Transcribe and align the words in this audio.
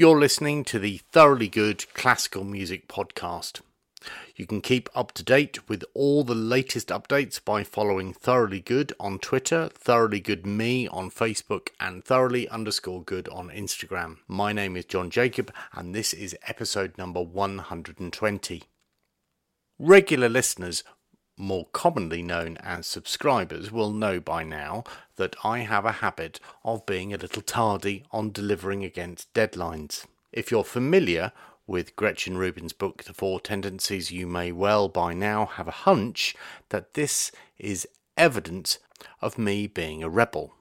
You're 0.00 0.18
listening 0.18 0.64
to 0.64 0.78
the 0.78 0.96
Thoroughly 1.12 1.46
Good 1.46 1.84
Classical 1.92 2.42
Music 2.42 2.88
Podcast. 2.88 3.60
You 4.34 4.46
can 4.46 4.62
keep 4.62 4.88
up 4.94 5.12
to 5.12 5.22
date 5.22 5.68
with 5.68 5.84
all 5.92 6.24
the 6.24 6.34
latest 6.34 6.88
updates 6.88 7.38
by 7.44 7.64
following 7.64 8.14
Thoroughly 8.14 8.60
Good 8.60 8.94
on 8.98 9.18
Twitter, 9.18 9.68
Thoroughly 9.68 10.20
Good 10.20 10.46
Me 10.46 10.88
on 10.88 11.10
Facebook, 11.10 11.68
and 11.78 12.02
Thoroughly 12.02 12.48
underscore 12.48 13.02
good 13.02 13.28
on 13.28 13.50
Instagram. 13.50 14.16
My 14.26 14.54
name 14.54 14.74
is 14.74 14.86
Jon 14.86 15.10
Jacob, 15.10 15.52
and 15.74 15.94
this 15.94 16.14
is 16.14 16.34
episode 16.46 16.96
number 16.96 17.20
120. 17.20 18.62
Regular 19.78 20.30
listeners 20.30 20.82
more 21.40 21.66
commonly 21.72 22.22
known 22.22 22.56
as 22.58 22.86
subscribers, 22.86 23.72
will 23.72 23.90
know 23.90 24.20
by 24.20 24.44
now 24.44 24.84
that 25.16 25.34
I 25.42 25.60
have 25.60 25.84
a 25.84 25.92
habit 25.92 26.38
of 26.64 26.86
being 26.86 27.12
a 27.12 27.18
little 27.18 27.42
tardy 27.42 28.04
on 28.12 28.30
delivering 28.30 28.84
against 28.84 29.32
deadlines. 29.34 30.06
If 30.32 30.50
you're 30.50 30.64
familiar 30.64 31.32
with 31.66 31.96
Gretchen 31.96 32.36
Rubin's 32.36 32.72
book, 32.72 33.04
The 33.04 33.14
Four 33.14 33.40
Tendencies, 33.40 34.10
you 34.10 34.26
may 34.26 34.52
well 34.52 34.88
by 34.88 35.14
now 35.14 35.46
have 35.46 35.68
a 35.68 35.72
hunch 35.72 36.34
that 36.68 36.94
this 36.94 37.32
is 37.58 37.88
evidence 38.16 38.78
of 39.20 39.38
me 39.38 39.66
being 39.66 40.02
a 40.02 40.08
rebel. 40.08 40.54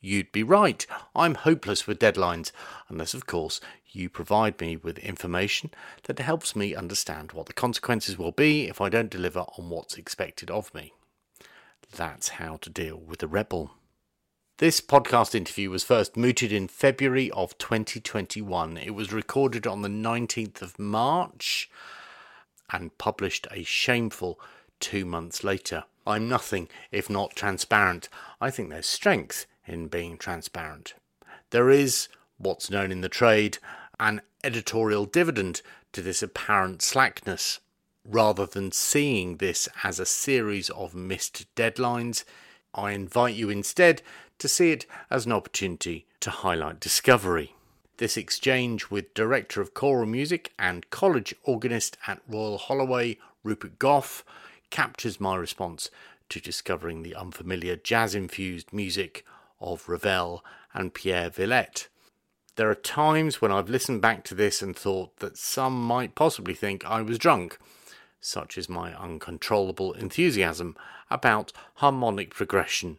You'd 0.00 0.30
be 0.30 0.42
right. 0.42 0.86
I'm 1.14 1.34
hopeless 1.34 1.86
with 1.86 1.98
deadlines, 1.98 2.52
unless, 2.88 3.14
of 3.14 3.26
course, 3.26 3.60
you 3.90 4.08
provide 4.08 4.60
me 4.60 4.76
with 4.76 4.98
information 4.98 5.70
that 6.04 6.18
helps 6.18 6.54
me 6.54 6.74
understand 6.74 7.32
what 7.32 7.46
the 7.46 7.52
consequences 7.52 8.18
will 8.18 8.32
be 8.32 8.68
if 8.68 8.80
I 8.80 8.88
don't 8.88 9.10
deliver 9.10 9.40
on 9.58 9.70
what's 9.70 9.96
expected 9.96 10.50
of 10.50 10.72
me. 10.74 10.92
That's 11.94 12.28
how 12.30 12.56
to 12.58 12.70
deal 12.70 12.96
with 12.96 13.22
a 13.22 13.26
rebel. 13.26 13.72
This 14.58 14.80
podcast 14.80 15.34
interview 15.34 15.70
was 15.70 15.84
first 15.84 16.16
mooted 16.16 16.52
in 16.52 16.66
February 16.68 17.30
of 17.30 17.56
2021. 17.58 18.76
It 18.76 18.90
was 18.90 19.12
recorded 19.12 19.66
on 19.66 19.82
the 19.82 19.88
19th 19.88 20.62
of 20.62 20.78
March 20.78 21.70
and 22.70 22.96
published 22.98 23.46
a 23.50 23.62
shameful 23.62 24.40
two 24.80 25.04
months 25.04 25.44
later. 25.44 25.84
I'm 26.06 26.28
nothing 26.28 26.68
if 26.90 27.08
not 27.08 27.36
transparent. 27.36 28.08
I 28.40 28.50
think 28.50 28.70
there's 28.70 28.86
strength 28.86 29.46
in 29.66 29.88
being 29.88 30.18
transparent. 30.18 30.94
There 31.50 31.70
is 31.70 32.08
what's 32.38 32.70
known 32.70 32.90
in 32.90 33.00
the 33.00 33.08
trade 33.08 33.58
an 34.00 34.20
editorial 34.44 35.04
dividend 35.04 35.60
to 35.92 36.00
this 36.00 36.22
apparent 36.22 36.82
slackness. 36.82 37.60
Rather 38.04 38.46
than 38.46 38.72
seeing 38.72 39.36
this 39.36 39.68
as 39.82 39.98
a 39.98 40.06
series 40.06 40.70
of 40.70 40.94
missed 40.94 41.52
deadlines, 41.56 42.24
I 42.74 42.92
invite 42.92 43.34
you 43.34 43.50
instead 43.50 44.02
to 44.38 44.48
see 44.48 44.70
it 44.70 44.86
as 45.10 45.26
an 45.26 45.32
opportunity 45.32 46.06
to 46.20 46.30
highlight 46.30 46.80
discovery. 46.80 47.54
This 47.96 48.16
exchange 48.16 48.90
with 48.90 49.12
Director 49.14 49.60
of 49.60 49.74
Choral 49.74 50.06
Music 50.06 50.52
and 50.58 50.88
College 50.90 51.34
Organist 51.42 51.98
at 52.06 52.22
Royal 52.28 52.56
Holloway, 52.56 53.18
Rupert 53.42 53.78
Gough, 53.80 54.24
captures 54.70 55.20
my 55.20 55.34
response 55.34 55.90
to 56.28 56.40
discovering 56.40 57.02
the 57.02 57.16
unfamiliar 57.16 57.74
jazz 57.74 58.14
infused 58.14 58.72
music 58.72 59.24
of 59.60 59.88
Ravel 59.88 60.44
and 60.72 60.94
Pierre 60.94 61.30
Villette. 61.30 61.88
There 62.58 62.68
are 62.68 62.74
times 62.74 63.40
when 63.40 63.52
I've 63.52 63.70
listened 63.70 64.02
back 64.02 64.24
to 64.24 64.34
this 64.34 64.62
and 64.62 64.74
thought 64.74 65.18
that 65.18 65.38
some 65.38 65.80
might 65.80 66.16
possibly 66.16 66.54
think 66.54 66.84
I 66.84 67.02
was 67.02 67.16
drunk, 67.16 67.56
such 68.20 68.58
is 68.58 68.68
my 68.68 68.92
uncontrollable 68.98 69.92
enthusiasm 69.92 70.76
about 71.08 71.52
harmonic 71.74 72.34
progression. 72.34 72.98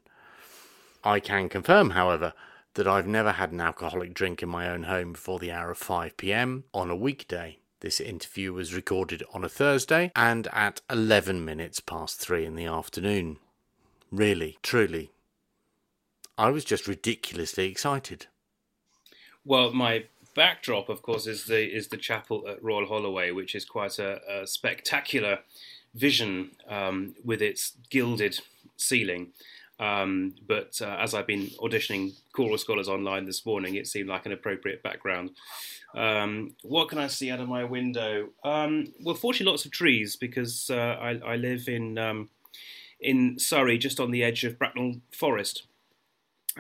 I 1.04 1.20
can 1.20 1.50
confirm, 1.50 1.90
however, 1.90 2.32
that 2.76 2.88
I've 2.88 3.06
never 3.06 3.34
had 3.34 3.52
an 3.52 3.60
alcoholic 3.60 4.14
drink 4.14 4.42
in 4.42 4.48
my 4.48 4.70
own 4.70 4.84
home 4.84 5.12
before 5.12 5.40
the 5.40 5.52
hour 5.52 5.72
of 5.72 5.78
5 5.78 6.16
pm 6.16 6.64
on 6.74 6.90
a 6.90 6.96
weekday. 6.96 7.58
This 7.82 8.00
interview 8.00 8.54
was 8.54 8.74
recorded 8.74 9.24
on 9.34 9.44
a 9.44 9.50
Thursday 9.50 10.10
and 10.16 10.48
at 10.54 10.80
11 10.90 11.44
minutes 11.44 11.82
past 11.82 12.18
3 12.22 12.46
in 12.46 12.56
the 12.56 12.68
afternoon. 12.68 13.40
Really, 14.10 14.58
truly, 14.64 15.12
I 16.38 16.50
was 16.50 16.64
just 16.64 16.88
ridiculously 16.88 17.70
excited. 17.70 18.28
Well, 19.50 19.74
my 19.74 20.04
backdrop, 20.36 20.90
of 20.90 21.02
course, 21.02 21.26
is 21.26 21.46
the 21.46 21.60
is 21.60 21.88
the 21.88 21.98
chapel 21.98 22.48
at 22.48 22.64
Royal 22.64 22.86
Holloway, 22.86 23.32
which 23.32 23.56
is 23.56 23.66
quite 23.66 23.98
a, 23.98 24.22
a 24.32 24.46
spectacular 24.46 25.40
vision 25.96 26.52
um, 26.68 27.16
with 27.26 27.42
its 27.42 27.74
gilded 27.90 28.40
ceiling. 28.78 29.32
Um, 29.80 30.36
but 30.48 30.80
uh, 30.84 30.98
as 31.00 31.16
I've 31.16 31.26
been 31.26 31.48
auditioning 31.64 32.14
choral 32.32 32.60
scholars 32.60 32.88
online 32.88 33.26
this 33.26 33.44
morning, 33.44 33.74
it 33.74 33.88
seemed 33.88 34.08
like 34.08 34.28
an 34.28 34.34
appropriate 34.34 34.84
background. 34.84 35.32
Um, 35.96 36.56
what 36.62 36.90
can 36.90 37.00
I 37.00 37.08
see 37.08 37.32
out 37.32 37.40
of 37.40 37.50
my 37.50 37.64
window? 37.64 38.30
Um, 38.44 38.94
well, 39.02 39.16
fortunately, 39.16 39.52
lots 39.52 39.66
of 39.66 39.72
trees 39.72 40.16
because 40.16 40.70
uh, 40.70 40.96
I, 41.02 41.20
I, 41.26 41.36
live 41.38 41.68
in 41.68 41.98
um, 41.98 42.30
in 43.00 43.40
Surrey, 43.40 43.80
just 43.80 44.00
on 44.00 44.12
the 44.12 44.24
edge 44.24 44.44
of 44.44 44.60
Bracknell 44.60 45.02
Forest 45.12 45.64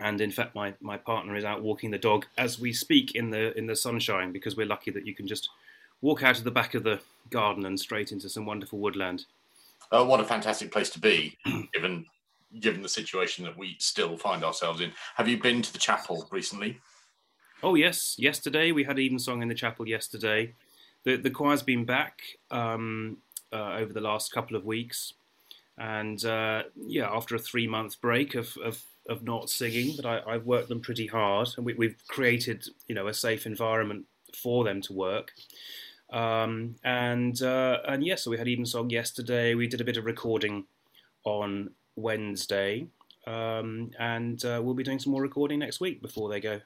and 0.02 0.22
in 0.22 0.32
fact 0.32 0.56
my, 0.56 0.74
my 0.82 0.98
partner 0.98 1.36
is 1.36 1.46
out 1.46 1.62
walking 1.62 1.92
the 1.92 1.98
dog 1.98 2.26
as 2.38 2.60
we 2.60 2.74
speak 2.74 3.16
in 3.16 3.30
the 3.30 3.58
in 3.58 3.66
the 3.66 3.76
sunshine 3.76 4.32
because 4.32 4.56
we're 4.56 4.66
lucky 4.66 4.92
that 4.92 5.06
you 5.06 5.14
can 5.14 5.28
just 5.28 5.50
walk 6.02 6.24
out 6.24 6.38
of 6.38 6.44
the 6.44 6.52
back 6.52 6.74
of 6.74 6.84
the 6.84 7.00
garden 7.30 7.66
and 7.66 7.80
straight 7.80 8.12
into 8.12 8.30
some 8.30 8.46
wonderful 8.46 8.80
woodland. 8.80 9.26
Uh, 9.92 10.06
what 10.06 10.20
a 10.20 10.24
fantastic 10.24 10.72
place 10.72 10.90
to 10.90 11.00
be 11.00 11.38
given 11.74 12.06
given 12.60 12.82
the 12.82 12.90
situation 12.90 13.44
that 13.46 13.58
we 13.58 13.76
still 13.80 14.18
find 14.18 14.44
ourselves 14.44 14.82
in. 14.82 14.92
Have 15.16 15.28
you 15.28 15.40
been 15.40 15.62
to 15.62 15.72
the 15.72 15.80
chapel 15.80 16.28
recently? 16.32 16.80
Oh 17.62 17.76
yes. 17.76 18.16
Yesterday 18.18 18.72
we 18.72 18.84
had 18.84 19.00
evensong 19.00 19.42
in 19.42 19.48
the 19.48 19.56
chapel 19.56 19.88
yesterday. 19.88 20.54
The 21.04 21.18
the 21.18 21.30
choir's 21.30 21.64
been 21.64 21.86
back 21.86 22.22
um, 22.52 23.18
uh, 23.52 23.74
over 23.74 23.94
the 23.94 24.02
last 24.02 24.32
couple 24.32 24.56
of 24.56 24.66
weeks. 24.66 25.14
And 25.78 26.24
uh, 26.26 26.64
yeah 26.76 27.10
after 27.10 27.36
a 27.36 27.40
three 27.40 27.68
month 27.68 28.02
break 28.02 28.36
of, 28.36 28.56
of 28.64 28.84
of 29.10 29.24
not 29.24 29.50
singing, 29.50 29.96
but 29.96 30.06
I, 30.06 30.34
have 30.34 30.46
worked 30.46 30.70
them 30.70 30.82
pretty 30.82 31.08
hard, 31.08 31.50
and 31.58 31.66
we, 31.66 31.88
have 31.88 32.08
created 32.08 32.66
you 32.88 32.96
know 32.96 33.08
a 33.08 33.14
safe 33.14 33.46
environment 33.46 34.06
for 34.36 34.64
them 34.64 34.82
to 34.84 34.94
work. 34.94 35.32
Um, 36.12 36.76
and 36.84 37.42
uh, 37.42 37.80
and 37.88 38.04
yes, 38.04 38.20
yeah, 38.20 38.24
so 38.24 38.32
we 38.32 38.38
had 38.38 38.48
Evensong 38.48 38.90
yesterday. 38.90 39.56
We 39.56 39.68
did 39.68 39.82
a 39.82 39.86
bit 39.86 39.98
of 39.98 40.06
recording 40.06 40.66
on 41.24 41.72
Wednesday, 41.96 42.88
um, 43.28 43.92
and 44.00 44.44
uh, 44.46 44.62
we'll 44.64 44.76
be 44.76 44.84
doing 44.84 45.00
some 45.00 45.12
more 45.12 45.22
recording 45.22 45.60
next 45.60 45.80
week 45.80 46.02
before 46.02 46.30
they 46.30 46.40
go 46.40 46.62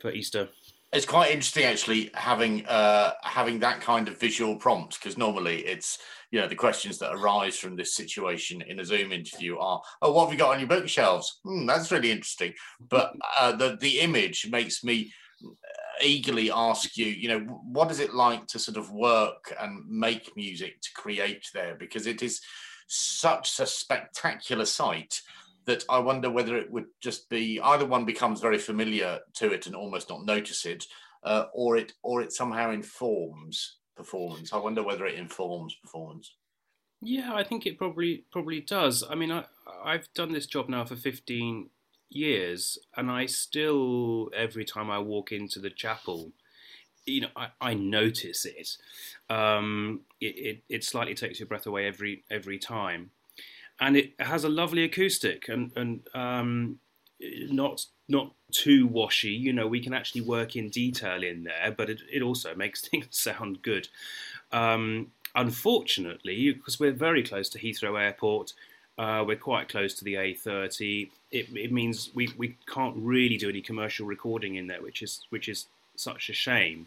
for 0.00 0.10
Easter 0.10 0.48
it's 0.96 1.04
quite 1.04 1.30
interesting 1.30 1.64
actually 1.64 2.10
having 2.14 2.64
uh, 2.66 3.12
having 3.22 3.58
that 3.58 3.82
kind 3.82 4.08
of 4.08 4.18
visual 4.18 4.56
prompt 4.56 4.98
because 4.98 5.18
normally 5.18 5.58
it's 5.58 5.98
you 6.30 6.40
know 6.40 6.48
the 6.48 6.54
questions 6.54 6.98
that 6.98 7.12
arise 7.12 7.58
from 7.58 7.76
this 7.76 7.94
situation 7.94 8.62
in 8.62 8.80
a 8.80 8.84
Zoom 8.84 9.12
interview 9.12 9.58
are 9.58 9.82
oh 10.00 10.12
what 10.12 10.24
have 10.24 10.32
you 10.32 10.38
got 10.38 10.54
on 10.54 10.58
your 10.58 10.68
bookshelves? 10.68 11.40
Hmm, 11.44 11.66
that's 11.66 11.92
really 11.92 12.10
interesting. 12.10 12.54
But 12.80 13.12
uh, 13.38 13.52
the 13.52 13.76
the 13.78 14.00
image 14.00 14.48
makes 14.50 14.82
me 14.82 15.12
uh, 15.44 16.02
eagerly 16.02 16.50
ask 16.50 16.96
you 16.96 17.06
you 17.06 17.28
know 17.28 17.40
what 17.40 17.90
is 17.90 18.00
it 18.00 18.14
like 18.14 18.46
to 18.46 18.58
sort 18.58 18.78
of 18.78 18.90
work 18.90 19.54
and 19.60 19.84
make 19.86 20.34
music 20.34 20.80
to 20.80 20.88
create 20.94 21.46
there? 21.52 21.76
Because 21.78 22.06
it 22.06 22.22
is 22.22 22.40
such 22.88 23.60
a 23.60 23.66
spectacular 23.66 24.64
sight 24.64 25.20
that 25.66 25.84
I 25.88 25.98
wonder 25.98 26.30
whether 26.30 26.56
it 26.56 26.70
would 26.70 26.86
just 27.00 27.28
be 27.28 27.60
either 27.60 27.84
one 27.84 28.04
becomes 28.04 28.40
very 28.40 28.58
familiar 28.58 29.20
to 29.34 29.52
it 29.52 29.66
and 29.66 29.74
almost 29.74 30.08
not 30.08 30.24
notice 30.24 30.64
it, 30.64 30.86
uh, 31.24 31.46
or 31.52 31.76
it 31.76 31.92
or 32.02 32.22
it 32.22 32.32
somehow 32.32 32.70
informs 32.70 33.78
performance. 33.96 34.52
I 34.52 34.58
wonder 34.58 34.82
whether 34.82 35.06
it 35.06 35.18
informs 35.18 35.74
performance. 35.74 36.34
Yeah, 37.02 37.34
I 37.34 37.44
think 37.44 37.66
it 37.66 37.78
probably 37.78 38.24
probably 38.30 38.60
does. 38.60 39.04
I 39.08 39.14
mean, 39.14 39.32
I 39.32 39.44
I've 39.84 40.12
done 40.14 40.32
this 40.32 40.46
job 40.46 40.68
now 40.68 40.84
for 40.84 40.96
fifteen 40.96 41.70
years, 42.08 42.78
and 42.96 43.10
I 43.10 43.26
still 43.26 44.30
every 44.34 44.64
time 44.64 44.90
I 44.90 44.98
walk 45.00 45.32
into 45.32 45.58
the 45.58 45.70
chapel, 45.70 46.32
you 47.04 47.22
know, 47.22 47.28
I, 47.36 47.48
I 47.60 47.74
notice 47.74 48.44
it. 48.46 48.76
Um, 49.28 50.02
it, 50.20 50.38
it. 50.38 50.62
It 50.68 50.84
slightly 50.84 51.14
takes 51.14 51.40
your 51.40 51.48
breath 51.48 51.66
away 51.66 51.86
every 51.86 52.24
every 52.30 52.58
time 52.58 53.10
and 53.80 53.96
it 53.96 54.12
has 54.18 54.44
a 54.44 54.48
lovely 54.48 54.84
acoustic 54.84 55.48
and 55.48 55.70
and 55.76 56.00
um, 56.14 56.78
not 57.20 57.84
not 58.08 58.32
too 58.52 58.86
washy. 58.86 59.30
You 59.30 59.52
know, 59.52 59.66
we 59.66 59.80
can 59.80 59.94
actually 59.94 60.22
work 60.22 60.56
in 60.56 60.68
detail 60.68 61.22
in 61.22 61.44
there, 61.44 61.74
but 61.76 61.90
it, 61.90 62.00
it 62.12 62.22
also 62.22 62.54
makes 62.54 62.80
things 62.88 63.08
sound 63.10 63.62
good. 63.62 63.88
Um, 64.52 65.08
unfortunately, 65.34 66.52
because 66.52 66.78
we're 66.78 66.92
very 66.92 67.22
close 67.22 67.48
to 67.50 67.58
Heathrow 67.58 68.00
Airport, 68.00 68.52
uh, 68.98 69.24
we're 69.26 69.36
quite 69.36 69.68
close 69.68 69.94
to 69.94 70.04
the 70.04 70.14
A30. 70.14 71.10
It, 71.30 71.48
it, 71.54 71.72
means 71.72 72.10
we, 72.14 72.32
we 72.38 72.56
can't 72.66 72.94
really 72.96 73.36
do 73.36 73.48
any 73.48 73.60
commercial 73.60 74.06
recording 74.06 74.54
in 74.54 74.68
there, 74.68 74.80
which 74.80 75.02
is 75.02 75.26
which 75.30 75.48
is 75.48 75.66
such 75.96 76.30
a 76.30 76.32
shame. 76.32 76.86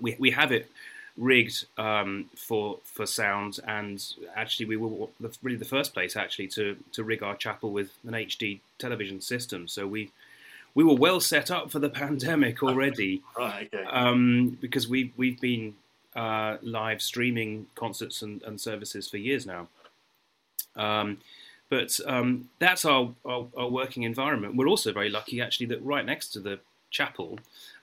We 0.00 0.16
we 0.18 0.30
have 0.32 0.52
it 0.52 0.70
rigged 1.16 1.66
um, 1.78 2.26
for 2.36 2.78
for 2.84 3.06
sound, 3.06 3.60
and 3.66 4.04
actually 4.34 4.66
we 4.66 4.76
were 4.76 5.08
really 5.42 5.58
the 5.58 5.64
first 5.64 5.94
place 5.94 6.16
actually 6.16 6.48
to 6.48 6.76
to 6.92 7.04
rig 7.04 7.22
our 7.22 7.36
chapel 7.36 7.70
with 7.72 7.90
an 8.06 8.12
HD 8.12 8.60
television 8.78 9.20
system. 9.20 9.68
So 9.68 9.86
we 9.86 10.10
we 10.74 10.84
were 10.84 10.94
well 10.94 11.20
set 11.20 11.50
up 11.50 11.70
for 11.70 11.78
the 11.78 11.88
pandemic 12.02 12.62
already. 12.62 13.22
right. 13.38 13.68
Okay. 13.72 13.84
Um, 13.84 14.58
because 14.60 14.88
we've 14.88 15.12
we've 15.16 15.40
been 15.40 15.74
uh, 16.16 16.56
live 16.62 17.02
streaming 17.02 17.66
concerts 17.74 18.22
and, 18.22 18.42
and, 18.44 18.58
services 18.58 19.06
for 19.06 19.18
years 19.18 19.44
now. 19.44 19.68
Um, 20.74 21.18
but 21.68 22.00
um, 22.06 22.48
that's 22.58 22.86
our, 22.86 23.12
our, 23.24 23.46
our, 23.54 23.68
working 23.68 24.04
environment. 24.04 24.56
We're 24.56 24.68
also 24.68 24.92
very 24.94 25.10
lucky, 25.10 25.42
actually, 25.42 25.66
that 25.66 25.84
right 25.84 26.06
next 26.06 26.28
to 26.28 26.40
the 26.40 26.60
chapel 26.90 27.38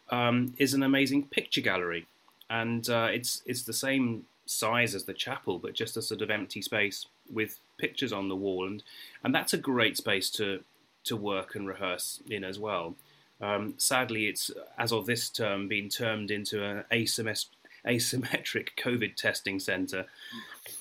um, 0.09 0.56
is 0.57 0.74
an 0.74 0.81
amazing 0.81 1.25
picture 1.27 1.62
gallery, 1.62 2.07
and 2.53 2.88
uh, 2.89 3.09
it's 3.11 3.41
it's 3.45 3.63
the 3.63 3.73
same 3.73 4.25
size 4.45 4.94
as 4.94 5.05
the 5.05 5.13
chapel, 5.13 5.57
but 5.57 5.73
just 5.73 5.97
a 5.97 6.01
sort 6.01 6.21
of 6.21 6.29
empty 6.29 6.61
space 6.61 7.07
with 7.31 7.59
pictures 7.79 8.13
on 8.13 8.29
the 8.29 8.35
wall, 8.35 8.67
and 8.67 8.83
and 9.23 9.33
that's 9.33 9.53
a 9.53 9.57
great 9.57 9.97
space 9.97 10.29
to 10.29 10.63
to 11.05 11.17
work 11.17 11.55
and 11.55 11.67
rehearse 11.67 12.21
in 12.29 12.44
as 12.44 12.59
well. 12.59 12.95
Um, 13.41 13.73
sadly, 13.77 14.27
it's 14.27 14.51
as 14.77 14.94
of 14.94 15.07
this 15.07 15.29
term 15.29 15.67
been 15.67 15.89
turned 15.89 16.29
into 16.29 16.63
an 16.63 16.83
asymptomatic 16.91 18.69
COVID 18.77 19.15
testing 19.15 19.59
centre. 19.59 20.06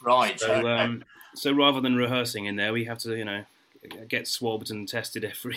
Right. 0.03 0.39
So, 0.39 0.69
um, 0.69 1.05
so 1.35 1.53
rather 1.53 1.81
than 1.81 1.97
rehearsing 1.97 2.45
in 2.45 2.57
there, 2.57 2.73
we 2.73 2.85
have 2.85 2.99
to, 2.99 3.17
you 3.17 3.25
know, 3.25 3.45
get 4.09 4.29
swabbed 4.29 4.71
and 4.71 4.87
tested 4.87 5.25
every. 5.25 5.57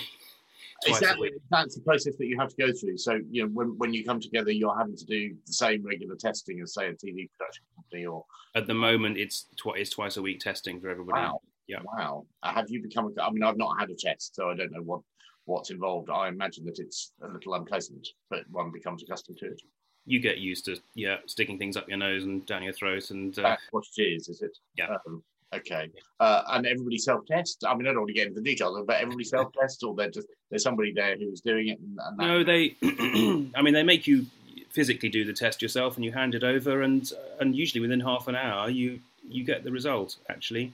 Is 0.87 0.99
that, 0.99 1.17
that's 1.49 1.75
the 1.75 1.81
process 1.81 2.15
that 2.17 2.25
you 2.27 2.37
have 2.37 2.49
to 2.49 2.55
go 2.57 2.71
through. 2.71 2.97
So, 2.97 3.19
you 3.29 3.43
know, 3.43 3.49
when, 3.49 3.77
when 3.77 3.93
you 3.93 4.03
come 4.03 4.19
together, 4.19 4.51
you're 4.51 4.77
having 4.77 4.95
to 4.95 5.05
do 5.05 5.35
the 5.47 5.53
same 5.53 5.83
regular 5.83 6.15
testing 6.15 6.61
as, 6.61 6.73
say, 6.73 6.87
a 6.87 6.91
TV 6.91 7.29
production 7.37 7.63
company 7.75 8.05
or. 8.05 8.25
At 8.55 8.67
the 8.67 8.73
moment, 8.73 9.17
it's, 9.17 9.47
tw- 9.57 9.77
it's 9.77 9.89
twice 9.89 10.17
a 10.17 10.21
week 10.21 10.39
testing 10.39 10.79
for 10.79 10.89
everybody. 10.89 11.21
Wow. 11.21 11.39
Yeah. 11.67 11.79
Wow. 11.83 12.25
Uh, 12.43 12.53
have 12.53 12.69
you 12.69 12.81
become? 12.81 13.13
A, 13.17 13.23
I 13.23 13.31
mean, 13.31 13.43
I've 13.43 13.57
not 13.57 13.79
had 13.79 13.89
a 13.89 13.95
test, 13.95 14.35
so 14.35 14.49
I 14.49 14.55
don't 14.55 14.71
know 14.71 14.81
what 14.81 15.01
what's 15.45 15.69
involved. 15.69 16.09
I 16.09 16.27
imagine 16.27 16.65
that 16.65 16.79
it's 16.79 17.13
a 17.23 17.27
little 17.27 17.53
unpleasant, 17.53 18.07
but 18.29 18.41
one 18.49 18.71
becomes 18.71 19.03
accustomed 19.03 19.37
to 19.39 19.47
it. 19.47 19.61
You 20.05 20.19
get 20.19 20.37
used 20.37 20.65
to 20.65 20.77
yeah, 20.93 21.17
sticking 21.25 21.57
things 21.57 21.77
up 21.77 21.87
your 21.87 21.97
nose 21.97 22.23
and 22.23 22.45
down 22.45 22.63
your 22.63 22.73
throat, 22.73 23.09
and 23.09 23.37
uh, 23.39 23.41
that's 23.41 23.63
what 23.71 23.85
it 23.97 24.01
is, 24.01 24.29
is 24.29 24.41
it? 24.41 24.55
Yeah. 24.77 24.95
Um, 25.07 25.23
okay. 25.57 25.89
Uh, 26.19 26.43
and 26.49 26.65
everybody 26.65 26.97
self 26.97 27.25
tests. 27.25 27.63
I 27.65 27.75
mean, 27.75 27.87
I 27.87 27.91
don't 27.91 28.01
want 28.01 28.09
to 28.09 28.13
get 28.13 28.27
into 28.27 28.41
the 28.41 28.45
details, 28.45 28.81
but 28.85 28.97
everybody 28.97 29.23
self 29.23 29.51
tests, 29.59 29.83
or 29.83 29.95
they're 29.95 30.09
just 30.09 30.27
there's 30.49 30.63
somebody 30.63 30.91
there 30.93 31.17
who's 31.17 31.41
doing 31.41 31.69
it. 31.69 31.79
And, 31.79 31.99
and 32.01 32.17
no, 32.17 32.43
they. 32.43 32.75
I 33.55 33.61
mean, 33.61 33.73
they 33.73 33.83
make 33.83 34.07
you 34.07 34.25
physically 34.69 35.09
do 35.09 35.25
the 35.25 35.33
test 35.33 35.61
yourself, 35.61 35.95
and 35.95 36.05
you 36.05 36.11
hand 36.11 36.35
it 36.35 36.43
over, 36.43 36.81
and 36.81 37.11
and 37.39 37.55
usually 37.55 37.81
within 37.81 37.99
half 37.99 38.27
an 38.27 38.35
hour, 38.35 38.69
you 38.69 38.99
you 39.27 39.43
get 39.43 39.63
the 39.63 39.71
result 39.71 40.17
actually. 40.29 40.73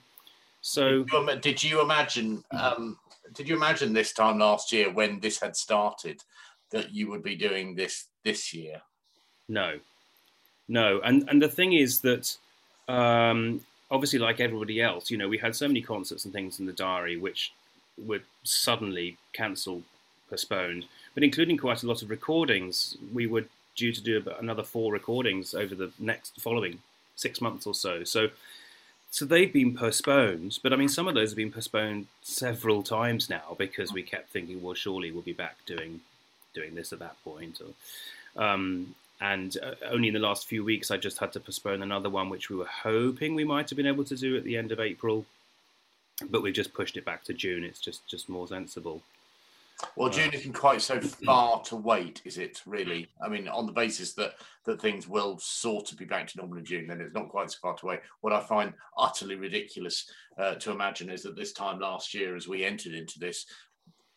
So, 0.62 1.04
did 1.04 1.14
you, 1.14 1.40
did 1.42 1.64
you 1.64 1.82
imagine? 1.82 2.44
Um, 2.52 2.98
did 3.34 3.48
you 3.48 3.56
imagine 3.56 3.94
this 3.94 4.14
time 4.14 4.40
last 4.40 4.72
year 4.72 4.92
when 4.92 5.20
this 5.20 5.40
had 5.40 5.56
started 5.56 6.22
that 6.72 6.94
you 6.94 7.10
would 7.10 7.24
be 7.24 7.36
doing 7.36 7.76
this 7.76 8.08
this 8.24 8.54
year? 8.54 8.82
No, 9.48 9.80
no. 10.68 11.02
And 11.04 11.28
and 11.30 11.42
the 11.42 11.50
thing 11.50 11.74
is 11.74 12.02
that 12.02 12.38
um, 12.88 13.62
obviously, 13.92 14.20
like 14.20 14.40
everybody 14.40 14.82
else, 14.82 15.12
you 15.12 15.18
know, 15.18 15.28
we 15.28 15.38
had 15.38 15.56
so 15.56 15.68
many 15.68 15.82
concerts 15.82 16.26
and 16.26 16.34
things 16.34 16.60
in 16.60 16.66
the 16.66 16.74
diary 16.74 17.18
which 17.18 17.52
were 18.04 18.22
suddenly 18.44 19.18
cancelled, 19.34 19.84
postponed, 20.30 20.86
but 21.14 21.24
including 21.24 21.58
quite 21.58 21.84
a 21.84 21.88
lot 21.88 22.02
of 22.02 22.10
recordings. 22.10 22.98
We 23.14 23.28
were 23.28 23.46
due 23.76 23.92
to 23.92 24.02
do 24.02 24.24
another 24.40 24.64
four 24.64 24.92
recordings 24.92 25.54
over 25.54 25.76
the 25.76 25.92
next 26.00 26.40
following 26.42 26.80
six 27.16 27.42
months 27.42 27.68
or 27.68 27.74
so. 27.74 28.04
So 28.04 28.30
so 29.12 29.26
they've 29.26 29.52
been 29.52 29.76
postponed, 29.76 30.60
but 30.64 30.72
I 30.72 30.78
mean, 30.78 30.88
some 30.88 31.06
of 31.06 31.16
those 31.16 31.32
have 31.32 31.38
been 31.38 31.52
postponed 31.52 32.08
several 32.22 32.82
times 32.82 33.30
now 33.30 33.56
because 33.58 33.92
we 33.92 34.04
kept 34.04 34.30
thinking, 34.30 34.62
well, 34.62 34.74
surely 34.74 35.12
we'll 35.12 35.22
be 35.22 35.34
back 35.34 35.58
doing 35.66 36.00
doing 36.54 36.76
this 36.76 36.94
at 36.94 37.00
that 37.00 37.22
point. 37.24 37.62
Or, 37.62 38.42
um, 38.42 38.96
and 39.22 39.56
uh, 39.62 39.76
only 39.90 40.08
in 40.08 40.16
the 40.16 40.20
last 40.20 40.48
few 40.48 40.66
weeks, 40.66 40.90
I 40.90 40.98
just 40.98 41.20
had 41.20 41.32
to 41.34 41.40
postpone 41.40 41.84
another 41.84 42.10
one, 42.10 42.30
which 42.30 42.50
we 42.50 42.56
were 42.56 42.66
hoping 42.66 43.36
we 43.36 43.44
might 43.44 43.70
have 43.70 43.78
been 43.78 43.86
able 43.88 44.04
to 44.06 44.16
do 44.16 44.36
at 44.36 44.44
the 44.44 44.58
end 44.58 44.72
of 44.72 44.80
April, 44.80 45.26
but 46.30 46.42
we've 46.42 46.54
just 46.54 46.74
pushed 46.74 46.98
it 46.98 47.06
back 47.06 47.24
to 47.26 47.34
June. 47.34 47.64
It's 47.64 47.80
just 47.80 48.06
just 48.08 48.28
more 48.28 48.48
sensible. 48.48 49.02
Well, 49.96 50.10
June 50.10 50.34
isn't 50.34 50.54
quite 50.54 50.82
so 50.82 51.00
far 51.26 51.62
to 51.64 51.76
wait, 51.76 52.22
is 52.26 52.40
it? 52.40 52.62
Really? 52.66 53.08
I 53.24 53.30
mean, 53.30 53.48
on 53.48 53.68
the 53.68 53.72
basis 53.72 54.14
that 54.14 54.34
that 54.66 54.82
things 54.82 55.08
will 55.08 55.38
sort 55.40 55.92
of 55.92 56.00
be 56.00 56.06
back 56.06 56.28
to 56.28 56.38
normal 56.38 56.58
in 56.58 56.66
June, 56.66 56.88
then 56.88 57.02
it's 57.02 57.14
not 57.14 57.30
quite 57.30 57.52
so 57.52 57.58
far 57.62 57.76
to 57.78 57.86
wait. 57.86 58.00
What 58.22 58.34
I 58.34 58.40
find 58.42 58.74
utterly 58.98 59.36
ridiculous 59.36 60.10
uh, 60.38 60.56
to 60.56 60.72
imagine 60.72 61.10
is 61.12 61.22
that 61.24 61.36
this 61.36 61.54
time 61.54 61.80
last 61.80 62.14
year, 62.14 62.36
as 62.36 62.48
we 62.48 62.64
entered 62.64 62.94
into 62.94 63.20
this, 63.20 63.46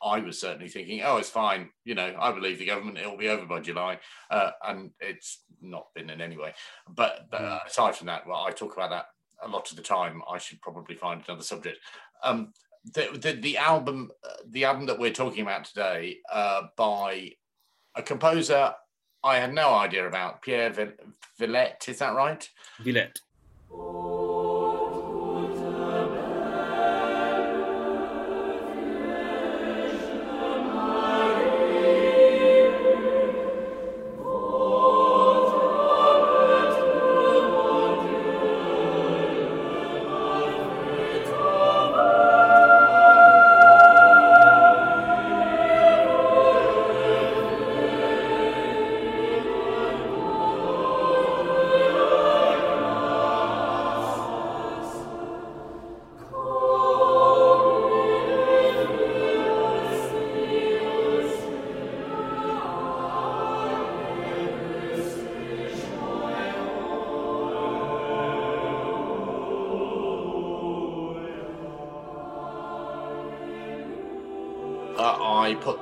I 0.05 0.21
was 0.21 0.39
certainly 0.39 0.69
thinking, 0.69 1.03
oh, 1.03 1.17
it's 1.17 1.31
fine. 1.31 1.71
You 1.85 1.95
know, 1.95 2.15
I 2.19 2.33
believe 2.33 2.59
the 2.59 2.67
government; 2.67 2.99
it 2.99 3.09
will 3.09 3.17
be 3.17 3.29
over 3.29 3.47
by 3.47 3.61
July, 3.61 3.99
uh, 4.31 4.51
and 4.67 4.91
it's 5.01 5.45
not 5.61 5.87
been 5.95 6.11
in 6.11 6.21
any 6.21 6.37
way. 6.37 6.55
But 6.89 7.27
uh, 7.33 7.61
aside 7.67 7.97
from 7.97 8.09
that, 8.09 8.27
well, 8.27 8.45
I 8.47 8.51
talk 8.51 8.75
about 8.77 8.91
that 8.91 9.07
a 9.43 9.49
lot 9.49 9.71
of 9.71 9.77
the 9.77 9.83
time. 9.83 10.23
I 10.31 10.39
should 10.39 10.61
probably 10.61 10.95
find 10.95 11.23
another 11.27 11.43
subject. 11.43 11.79
Um, 12.23 12.53
the, 12.93 13.19
the, 13.19 13.33
the 13.41 13.57
album 13.57 14.11
the 14.51 14.65
album 14.65 14.87
that 14.87 14.99
we're 14.99 15.11
talking 15.11 15.41
about 15.41 15.65
today 15.65 16.19
uh, 16.31 16.65
by 16.77 17.33
a 17.95 18.03
composer 18.03 18.75
I 19.25 19.37
had 19.37 19.55
no 19.55 19.73
idea 19.73 20.07
about 20.07 20.43
Pierre 20.43 20.71
Villette. 21.41 21.89
Is 21.89 21.99
that 22.01 22.15
right? 22.15 22.47
Villette. 22.83 23.21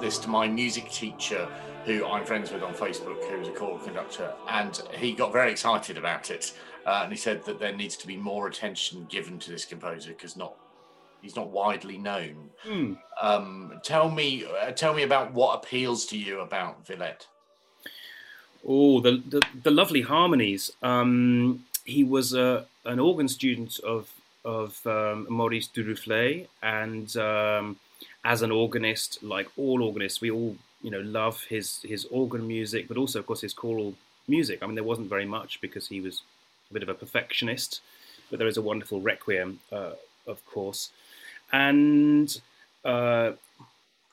This 0.00 0.18
to 0.18 0.28
my 0.28 0.46
music 0.48 0.90
teacher, 0.90 1.48
who 1.84 2.06
I'm 2.06 2.24
friends 2.24 2.52
with 2.52 2.62
on 2.62 2.74
Facebook, 2.74 3.22
who's 3.28 3.48
a 3.48 3.52
choral 3.52 3.78
conductor, 3.78 4.32
and 4.48 4.80
he 4.94 5.12
got 5.12 5.32
very 5.32 5.50
excited 5.50 5.98
about 5.98 6.30
it. 6.30 6.52
Uh, 6.86 7.00
and 7.04 7.12
he 7.12 7.18
said 7.18 7.44
that 7.44 7.60
there 7.60 7.72
needs 7.72 7.96
to 7.96 8.06
be 8.06 8.16
more 8.16 8.48
attention 8.48 9.06
given 9.08 9.38
to 9.38 9.50
this 9.50 9.64
composer 9.64 10.10
because 10.10 10.36
not 10.36 10.54
he's 11.20 11.36
not 11.36 11.48
widely 11.50 11.98
known. 11.98 12.50
Mm. 12.66 12.98
Um, 13.20 13.80
tell 13.82 14.10
me, 14.10 14.44
uh, 14.44 14.72
tell 14.72 14.94
me 14.94 15.02
about 15.02 15.32
what 15.32 15.56
appeals 15.56 16.06
to 16.06 16.18
you 16.18 16.40
about 16.40 16.84
Villette. 16.86 17.26
Oh, 18.66 19.00
the, 19.00 19.22
the, 19.28 19.42
the 19.62 19.70
lovely 19.70 20.02
harmonies. 20.02 20.72
Um, 20.82 21.64
he 21.84 22.04
was 22.04 22.34
a, 22.34 22.66
an 22.84 22.98
organ 22.98 23.28
student 23.28 23.78
of 23.80 24.12
of 24.44 24.84
um, 24.86 25.26
Maurice 25.30 25.68
Duruflé, 25.68 26.48
and 26.62 27.16
um, 27.16 27.76
as 28.24 28.42
an 28.42 28.50
organist, 28.50 29.22
like 29.22 29.48
all 29.56 29.82
organists, 29.82 30.20
we 30.20 30.30
all 30.30 30.56
you 30.82 30.90
know 30.90 31.00
love 31.00 31.44
his 31.44 31.82
his 31.82 32.04
organ 32.06 32.46
music, 32.46 32.88
but 32.88 32.96
also 32.96 33.18
of 33.18 33.26
course 33.26 33.40
his 33.40 33.54
choral 33.54 33.94
music. 34.28 34.62
I 34.62 34.66
mean, 34.66 34.74
there 34.74 34.84
wasn't 34.84 35.08
very 35.08 35.26
much 35.26 35.60
because 35.60 35.88
he 35.88 36.00
was 36.00 36.22
a 36.70 36.74
bit 36.74 36.82
of 36.82 36.88
a 36.88 36.94
perfectionist, 36.94 37.80
but 38.30 38.38
there 38.38 38.48
is 38.48 38.56
a 38.56 38.62
wonderful 38.62 39.00
requiem, 39.00 39.60
uh, 39.70 39.92
of 40.26 40.44
course, 40.46 40.90
and. 41.52 42.40
Uh, 42.84 43.32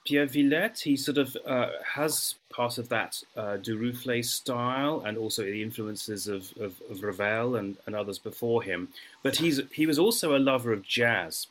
Pierre 0.05 0.25
Villette, 0.25 0.79
he 0.79 0.95
sort 0.97 1.19
of 1.19 1.37
uh, 1.45 1.69
has 1.85 2.33
part 2.49 2.79
of 2.79 2.89
that 2.89 3.21
uh, 3.37 3.57
Duruflé 3.61 4.25
style 4.25 5.03
and 5.05 5.19
also 5.19 5.43
the 5.43 5.61
influences 5.61 6.27
of, 6.27 6.51
of, 6.59 6.81
of 6.89 7.03
Ravel 7.03 7.55
and, 7.55 7.77
and, 7.85 7.95
others 7.95 8.17
before 8.17 8.63
him. 8.63 8.87
But 9.21 9.35
he's 9.35 9.61
he 9.71 9.85
was 9.85 9.99
also 9.99 10.35
a 10.35 10.39
lover 10.39 10.73
of 10.73 10.81
jazz. 10.83 11.45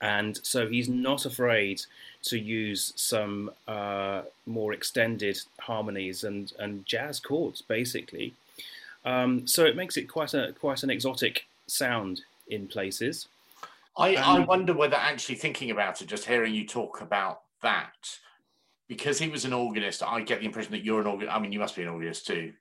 And 0.00 0.38
so 0.42 0.68
he's 0.68 0.88
not 0.88 1.24
afraid 1.24 1.80
to 2.24 2.38
use 2.38 2.92
some 2.96 3.50
uh, 3.66 4.22
more 4.44 4.72
extended 4.72 5.40
harmonies 5.60 6.24
and, 6.24 6.52
and 6.58 6.84
jazz 6.84 7.18
chords, 7.18 7.62
basically. 7.62 8.34
Um, 9.04 9.46
so 9.46 9.64
it 9.64 9.76
makes 9.76 9.96
it 9.96 10.08
quite 10.08 10.34
a 10.34 10.52
quite 10.60 10.82
an 10.82 10.90
exotic 10.90 11.46
sound 11.66 12.22
in 12.48 12.66
places. 12.66 13.28
I, 13.96 14.16
um, 14.16 14.42
I 14.42 14.44
wonder 14.44 14.74
whether 14.74 14.96
actually 14.96 15.36
thinking 15.36 15.70
about 15.70 16.02
it, 16.02 16.08
just 16.08 16.26
hearing 16.26 16.54
you 16.54 16.66
talk 16.66 17.00
about 17.00 17.40
that, 17.62 18.18
because 18.88 19.18
he 19.18 19.28
was 19.28 19.44
an 19.44 19.52
organist, 19.52 20.02
I 20.02 20.20
get 20.20 20.40
the 20.40 20.46
impression 20.46 20.72
that 20.72 20.84
you're 20.84 21.00
an 21.00 21.06
organist. 21.06 21.34
I 21.34 21.38
mean, 21.38 21.52
you 21.52 21.58
must 21.58 21.76
be 21.76 21.82
an 21.82 21.88
organist 21.88 22.26
too. 22.26 22.52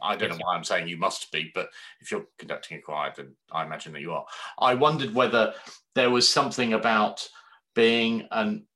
I, 0.00 0.16
don't 0.16 0.30
know 0.30 0.38
why 0.40 0.56
I'm 0.56 0.64
saying 0.64 0.88
you 0.88 0.96
must 0.96 1.30
be, 1.30 1.50
but 1.54 1.68
if 2.00 2.10
you're 2.10 2.26
conducting 2.38 2.78
a 2.78 2.80
choir, 2.80 3.12
then 3.16 3.34
I 3.52 3.64
imagine 3.64 3.92
that 3.92 4.00
you 4.00 4.12
are. 4.12 4.24
I 4.58 4.74
wondered 4.74 5.14
whether 5.14 5.54
there 5.94 6.10
was 6.10 6.28
something 6.28 6.72
about 6.72 7.28
being 7.74 8.26
an 8.30 8.66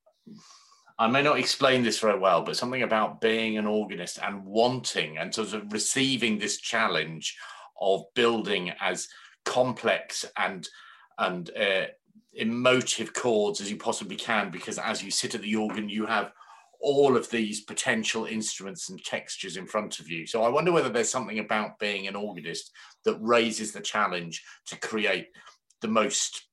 I 0.99 1.09
may 1.09 1.23
not 1.23 1.39
explain 1.39 1.83
this 1.83 1.99
very 1.99 2.19
well, 2.19 2.43
but 2.43 2.57
something 2.57 2.83
about 2.83 3.21
being 3.21 3.59
an 3.59 3.67
organist 3.67 4.21
and 4.23 4.45
wanting 4.45 5.19
and 5.19 5.35
sort 5.35 5.53
of 5.53 5.73
receiving 5.73 6.39
this 6.39 6.59
challenge 6.59 7.37
of 7.81 8.05
building 8.15 8.73
as 8.81 9.09
complex 9.45 10.25
and 10.37 10.69
and 11.19 11.51
uh, 11.59 11.87
emotive 12.35 13.13
chords 13.15 13.61
as 13.61 13.71
you 13.71 13.77
possibly 13.77 14.17
can, 14.17 14.51
because 14.51 14.79
as 14.79 15.03
you 15.03 15.11
sit 15.11 15.35
at 15.35 15.43
the 15.43 15.57
organ, 15.57 15.89
you 15.89 16.07
have 16.07 16.33
all 16.83 17.17
of 17.17 17.31
these 17.31 17.61
potential 17.61 18.25
instruments 18.27 18.91
and 18.91 19.03
textures 19.05 19.57
in 19.57 19.67
front 19.67 20.01
of 20.01 20.11
you. 20.11 20.27
So 20.27 20.43
I 20.43 20.49
wonder 20.49 20.73
whether 20.73 20.89
there's 20.89 21.11
something 21.11 21.39
about 21.39 21.79
being 21.79 22.09
an 22.09 22.17
organist 22.17 22.73
that 23.05 23.17
raises 23.21 23.73
the 23.73 23.81
challenge 23.81 24.43
to 24.67 24.79
create 24.79 25.29
the 25.81 25.89
most, 25.89 26.47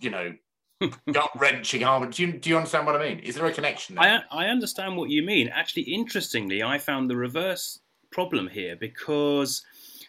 you 0.00 0.10
know, 0.10 0.32
gut 1.12 1.30
wrenching 1.36 1.82
harmony. 1.82 2.12
Do 2.12 2.26
you, 2.26 2.32
do 2.32 2.50
you 2.50 2.56
understand 2.56 2.86
what 2.86 2.96
I 2.96 3.08
mean? 3.08 3.18
Is 3.20 3.34
there 3.34 3.46
a 3.46 3.52
connection? 3.52 3.96
There? 3.96 4.24
I, 4.30 4.46
I 4.46 4.48
understand 4.48 4.96
what 4.96 5.10
you 5.10 5.22
mean. 5.22 5.48
Actually, 5.48 5.82
interestingly, 5.82 6.62
I 6.62 6.78
found 6.78 7.10
the 7.10 7.16
reverse 7.16 7.80
problem 8.10 8.48
here 8.48 8.76
because 8.76 9.62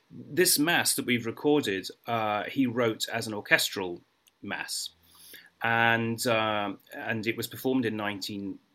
this 0.10 0.58
mass 0.58 0.96
that 0.96 1.05
we've 1.05 1.25
recorded, 1.25 1.88
uh, 2.08 2.44
he 2.44 2.65
wrote 2.65 3.05
as 3.12 3.27
an 3.27 3.34
orchestral 3.34 4.01
mass, 4.41 4.91
and 5.63 6.25
uh, 6.27 6.74
and 6.94 7.25
it 7.27 7.36
was 7.36 7.48
performed 7.48 7.86
in 7.86 7.98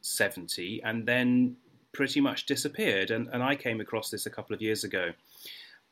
1970, 0.03 0.83
and 0.83 1.07
then 1.07 1.57
pretty 1.93 2.21
much 2.21 2.47
disappeared. 2.47 3.11
And, 3.11 3.29
and 3.33 3.43
I 3.43 3.57
came 3.57 3.81
across 3.81 4.11
this 4.11 4.27
a 4.27 4.31
couple 4.31 4.55
of 4.55 4.63
years 4.63 4.85
ago, 4.85 5.13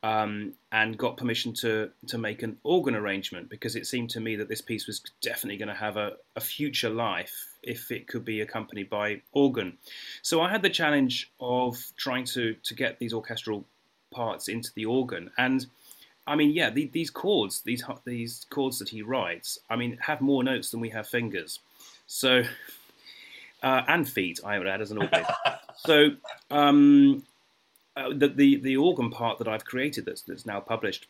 um, 0.03 0.53
and 0.71 0.97
got 0.97 1.17
permission 1.17 1.53
to 1.55 1.91
to 2.07 2.19
make 2.19 2.43
an 2.43 2.57
organ 2.62 2.95
arrangement 2.95 3.49
because 3.49 3.75
it 3.75 3.87
seemed 3.87 4.11
to 4.11 4.21
me 4.21 4.37
that 4.37 4.49
this 4.49 4.61
piece 4.61 4.87
was 4.87 5.03
definitely 5.21 5.57
going 5.57 5.69
to 5.69 5.75
have 5.75 5.97
a, 5.97 6.12
a 6.37 6.41
future 6.41 6.91
life 6.91 7.57
if 7.62 7.91
it 7.91 8.07
could 8.07 8.25
be 8.25 8.41
accompanied 8.41 8.88
by 8.88 9.21
organ. 9.33 9.77
So 10.23 10.41
I 10.41 10.50
had 10.50 10.62
the 10.62 10.71
challenge 10.71 11.33
of 11.41 11.77
trying 11.97 12.25
to 12.27 12.55
to 12.55 12.75
get 12.75 12.99
these 12.99 13.12
orchestral 13.12 13.65
parts 14.11 14.49
into 14.49 14.71
the 14.75 14.87
organ 14.87 15.31
and. 15.37 15.67
I 16.27 16.37
mean, 16.37 16.50
yeah, 16.50 16.69
the, 16.69 16.91
these 16.93 17.09
chords, 17.09 17.62
these 17.62 17.83
these 18.05 18.45
chords 18.50 18.81
that 18.81 18.91
he 18.91 19.00
writes, 19.00 19.59
I 19.71 19.77
mean, 19.77 19.97
have 20.03 20.21
more 20.21 20.45
notes 20.45 20.71
than 20.71 20.81
we 20.81 20.91
have 20.91 21.09
fingers. 21.09 21.61
So, 22.07 22.43
uh, 23.62 23.83
and 23.88 24.09
feet, 24.09 24.41
I 24.45 24.59
would 24.59 24.67
add 24.67 24.81
as 24.81 24.91
an 24.91 24.99
organist. 24.99 25.31
so, 25.77 26.11
um, 26.50 27.23
uh, 27.97 28.11
the, 28.15 28.29
the, 28.29 28.57
the 28.57 28.77
organ 28.77 29.11
part 29.11 29.38
that 29.38 29.49
I've 29.49 29.65
created 29.65 30.05
that's 30.05 30.23
that's 30.23 30.47
now 30.47 30.61
published 30.61 31.09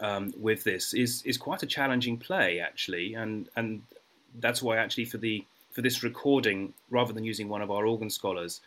um, 0.00 0.32
with 0.38 0.64
this 0.64 0.92
is 0.92 1.22
is 1.22 1.36
quite 1.36 1.62
a 1.62 1.66
challenging 1.66 2.18
play 2.18 2.60
actually, 2.60 3.14
and 3.14 3.48
and 3.56 3.82
that's 4.40 4.62
why 4.62 4.76
actually 4.76 5.06
for 5.06 5.18
the 5.18 5.44
for 5.70 5.82
this 5.82 6.02
recording, 6.02 6.72
rather 6.90 7.12
than 7.12 7.24
using 7.24 7.48
one 7.48 7.62
of 7.62 7.70
our 7.70 7.86
organ 7.86 8.10
scholars, 8.10 8.60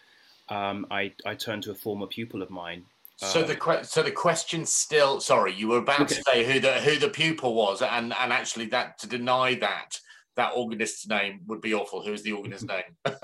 um, 0.49 0.85
I 0.89 1.13
I 1.25 1.35
turned 1.35 1.63
to 1.63 1.71
a 1.71 1.75
former 1.75 2.07
pupil 2.07 2.41
of 2.41 2.49
mine. 2.49 2.85
So 3.17 3.41
the 3.41 3.55
que- 3.55 3.83
so 3.83 4.03
the 4.03 4.11
question 4.11 4.63
still 4.65 5.19
sorry 5.19 5.51
you 5.51 5.69
were 5.69 5.79
about 5.79 6.01
okay. 6.01 6.15
to 6.15 6.21
say 6.21 6.45
who 6.45 6.59
the 6.59 6.73
who 6.73 6.99
the 6.99 7.09
pupil 7.09 7.55
was 7.55 7.81
and 7.81 8.13
and 8.13 8.31
actually 8.31 8.67
that 8.67 8.99
to 8.99 9.07
deny 9.07 9.55
that 9.55 9.99
that 10.37 10.53
organist's 10.55 11.07
name 11.07 11.41
would 11.47 11.61
be 11.61 11.73
awful. 11.73 12.01
Who 12.01 12.13
is 12.13 12.23
the 12.23 12.31
organist's 12.31 12.67
name? 12.67 13.15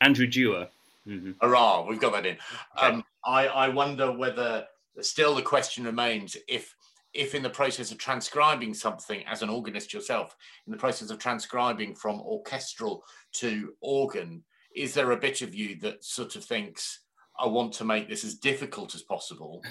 Andrew 0.00 0.26
Dewar. 0.26 0.68
Mm-hmm. 1.06 1.32
Hurrah, 1.40 1.86
we've 1.86 2.00
got 2.00 2.12
that 2.14 2.24
in. 2.26 2.38
Um, 2.78 3.04
I, 3.24 3.46
I 3.46 3.68
wonder 3.68 4.10
whether 4.10 4.64
still 5.00 5.34
the 5.34 5.42
question 5.42 5.84
remains 5.84 6.36
if 6.48 6.74
if 7.12 7.34
in 7.34 7.44
the 7.44 7.50
process 7.50 7.92
of 7.92 7.98
transcribing 7.98 8.74
something 8.74 9.24
as 9.26 9.42
an 9.42 9.48
organist 9.48 9.92
yourself, 9.94 10.36
in 10.66 10.72
the 10.72 10.78
process 10.78 11.10
of 11.10 11.18
transcribing 11.18 11.94
from 11.94 12.20
orchestral 12.20 13.04
to 13.32 13.72
organ, 13.80 14.42
is 14.74 14.94
there 14.94 15.12
a 15.12 15.16
bit 15.16 15.40
of 15.40 15.54
you 15.54 15.78
that 15.80 16.04
sort 16.04 16.34
of 16.34 16.44
thinks, 16.44 17.04
I 17.38 17.46
want 17.46 17.72
to 17.74 17.84
make 17.84 18.08
this 18.08 18.24
as 18.24 18.34
difficult 18.34 18.96
as 18.96 19.02
possible? 19.02 19.62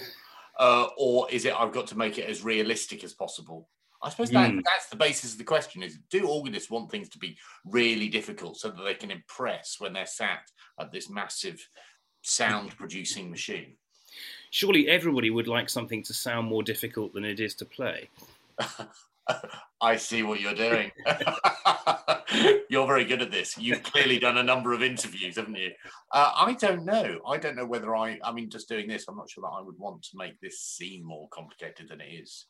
Uh, 0.57 0.87
or 0.97 1.29
is 1.31 1.43
it 1.43 1.53
I've 1.53 1.73
got 1.73 1.87
to 1.87 1.97
make 1.97 2.17
it 2.17 2.29
as 2.29 2.45
realistic 2.45 3.03
as 3.03 3.13
possible? 3.13 3.67
I 4.03 4.09
suppose 4.09 4.29
that, 4.31 4.51
mm. 4.51 4.61
that's 4.65 4.89
the 4.89 4.95
basis 4.95 5.31
of 5.31 5.37
the 5.37 5.43
question: 5.43 5.81
is 5.81 5.97
do 6.09 6.27
organists 6.27 6.69
want 6.69 6.91
things 6.91 7.09
to 7.09 7.17
be 7.17 7.37
really 7.65 8.09
difficult 8.09 8.57
so 8.57 8.69
that 8.69 8.83
they 8.83 8.93
can 8.93 9.11
impress 9.11 9.77
when 9.79 9.93
they're 9.93 10.05
sat 10.05 10.51
at 10.79 10.91
this 10.91 11.09
massive 11.09 11.67
sound-producing 12.21 13.29
machine? 13.31 13.77
Surely 14.51 14.87
everybody 14.87 15.29
would 15.29 15.47
like 15.47 15.69
something 15.69 16.03
to 16.03 16.13
sound 16.13 16.47
more 16.47 16.63
difficult 16.63 17.13
than 17.13 17.25
it 17.25 17.39
is 17.39 17.55
to 17.55 17.65
play. 17.65 18.09
I 19.81 19.97
see 19.97 20.23
what 20.23 20.39
you're 20.39 20.53
doing. 20.53 20.91
you're 22.69 22.87
very 22.87 23.05
good 23.05 23.21
at 23.21 23.31
this. 23.31 23.57
You've 23.57 23.83
clearly 23.83 24.19
done 24.19 24.37
a 24.37 24.43
number 24.43 24.73
of 24.73 24.83
interviews, 24.83 25.35
haven't 25.35 25.55
you? 25.55 25.71
Uh, 26.11 26.31
I 26.35 26.53
don't 26.53 26.85
know. 26.85 27.19
I 27.27 27.37
don't 27.37 27.55
know 27.55 27.65
whether 27.65 27.95
I. 27.95 28.19
I 28.23 28.31
mean, 28.31 28.49
just 28.49 28.69
doing 28.69 28.87
this, 28.87 29.05
I'm 29.07 29.17
not 29.17 29.29
sure 29.29 29.41
that 29.41 29.55
I 29.55 29.61
would 29.61 29.77
want 29.77 30.03
to 30.03 30.17
make 30.17 30.39
this 30.39 30.59
seem 30.61 31.03
more 31.05 31.27
complicated 31.29 31.89
than 31.89 32.01
it 32.01 32.05
is. 32.05 32.45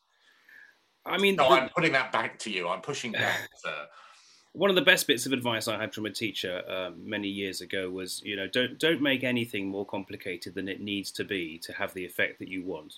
I 1.06 1.18
mean, 1.18 1.36
no, 1.36 1.48
the, 1.48 1.54
I'm 1.54 1.68
putting 1.68 1.92
that 1.92 2.12
back 2.12 2.38
to 2.40 2.50
you. 2.50 2.68
I'm 2.68 2.80
pushing 2.80 3.12
back. 3.12 3.48
one 4.52 4.70
of 4.70 4.76
the 4.76 4.82
best 4.82 5.06
bits 5.06 5.26
of 5.26 5.32
advice 5.32 5.68
I 5.68 5.78
had 5.78 5.92
from 5.92 6.06
a 6.06 6.10
teacher 6.10 6.62
uh, 6.68 6.90
many 6.96 7.28
years 7.28 7.60
ago 7.60 7.90
was, 7.90 8.22
you 8.24 8.36
know, 8.36 8.46
don't 8.46 8.78
don't 8.78 9.02
make 9.02 9.24
anything 9.24 9.68
more 9.68 9.84
complicated 9.84 10.54
than 10.54 10.68
it 10.68 10.80
needs 10.80 11.10
to 11.12 11.24
be 11.24 11.58
to 11.58 11.72
have 11.72 11.92
the 11.94 12.04
effect 12.04 12.38
that 12.38 12.48
you 12.48 12.62
want. 12.62 12.94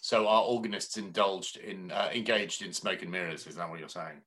So, 0.00 0.28
are 0.28 0.42
organists 0.42 0.96
indulged 0.96 1.56
in 1.58 1.90
uh, 1.90 2.10
engaged 2.14 2.62
in 2.62 2.72
smoke 2.72 3.02
and 3.02 3.10
mirrors? 3.10 3.46
Is 3.46 3.56
that 3.56 3.68
what 3.68 3.80
you're 3.80 3.88
saying? 3.88 4.22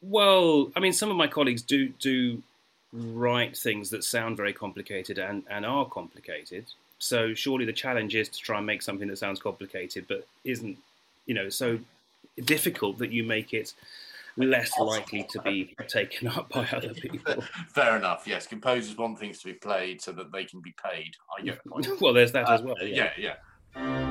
Well, 0.00 0.70
I 0.74 0.80
mean, 0.80 0.92
some 0.92 1.10
of 1.10 1.16
my 1.16 1.26
colleagues 1.26 1.62
do 1.62 1.88
do 1.88 2.42
write 2.92 3.56
things 3.56 3.90
that 3.90 4.02
sound 4.02 4.36
very 4.36 4.52
complicated 4.52 5.18
and, 5.18 5.44
and 5.48 5.64
are 5.64 5.86
complicated. 5.86 6.66
So 6.98 7.34
surely 7.34 7.64
the 7.64 7.72
challenge 7.72 8.14
is 8.14 8.28
to 8.30 8.38
try 8.38 8.58
and 8.58 8.66
make 8.66 8.82
something 8.82 9.08
that 9.08 9.18
sounds 9.18 9.40
complicated 9.40 10.06
but 10.08 10.26
isn't, 10.44 10.76
you 11.26 11.34
know, 11.34 11.48
so 11.48 11.78
difficult 12.40 12.98
that 12.98 13.12
you 13.12 13.24
make 13.24 13.52
it 13.52 13.74
less 14.36 14.78
likely 14.78 15.26
to 15.30 15.40
be 15.42 15.74
taken 15.88 16.28
up 16.28 16.48
by 16.50 16.66
other 16.72 16.94
people. 16.94 17.42
Fair 17.68 17.96
enough. 17.96 18.24
Yes, 18.26 18.46
composers 18.46 18.96
want 18.96 19.18
things 19.18 19.38
to 19.40 19.46
be 19.46 19.54
played 19.54 20.00
so 20.00 20.12
that 20.12 20.32
they 20.32 20.44
can 20.44 20.60
be 20.60 20.74
paid. 20.82 21.16
I 21.36 21.42
get 21.42 21.62
the 21.62 21.70
point. 21.70 21.88
well, 22.00 22.12
there's 22.12 22.32
that 22.32 22.48
uh, 22.48 22.54
as 22.54 22.62
well. 22.62 22.76
Yeah, 22.80 23.10
yeah. 23.16 23.34
yeah. 23.74 24.09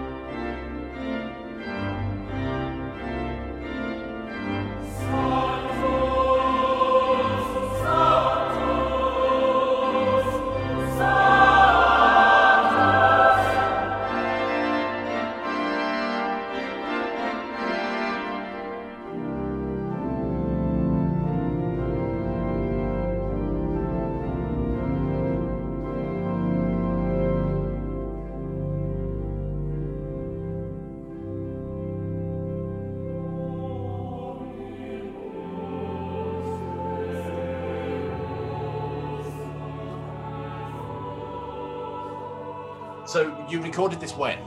So 43.09 43.35
you 43.49 43.59
recorded 43.59 43.99
this 43.99 44.15
when? 44.15 44.37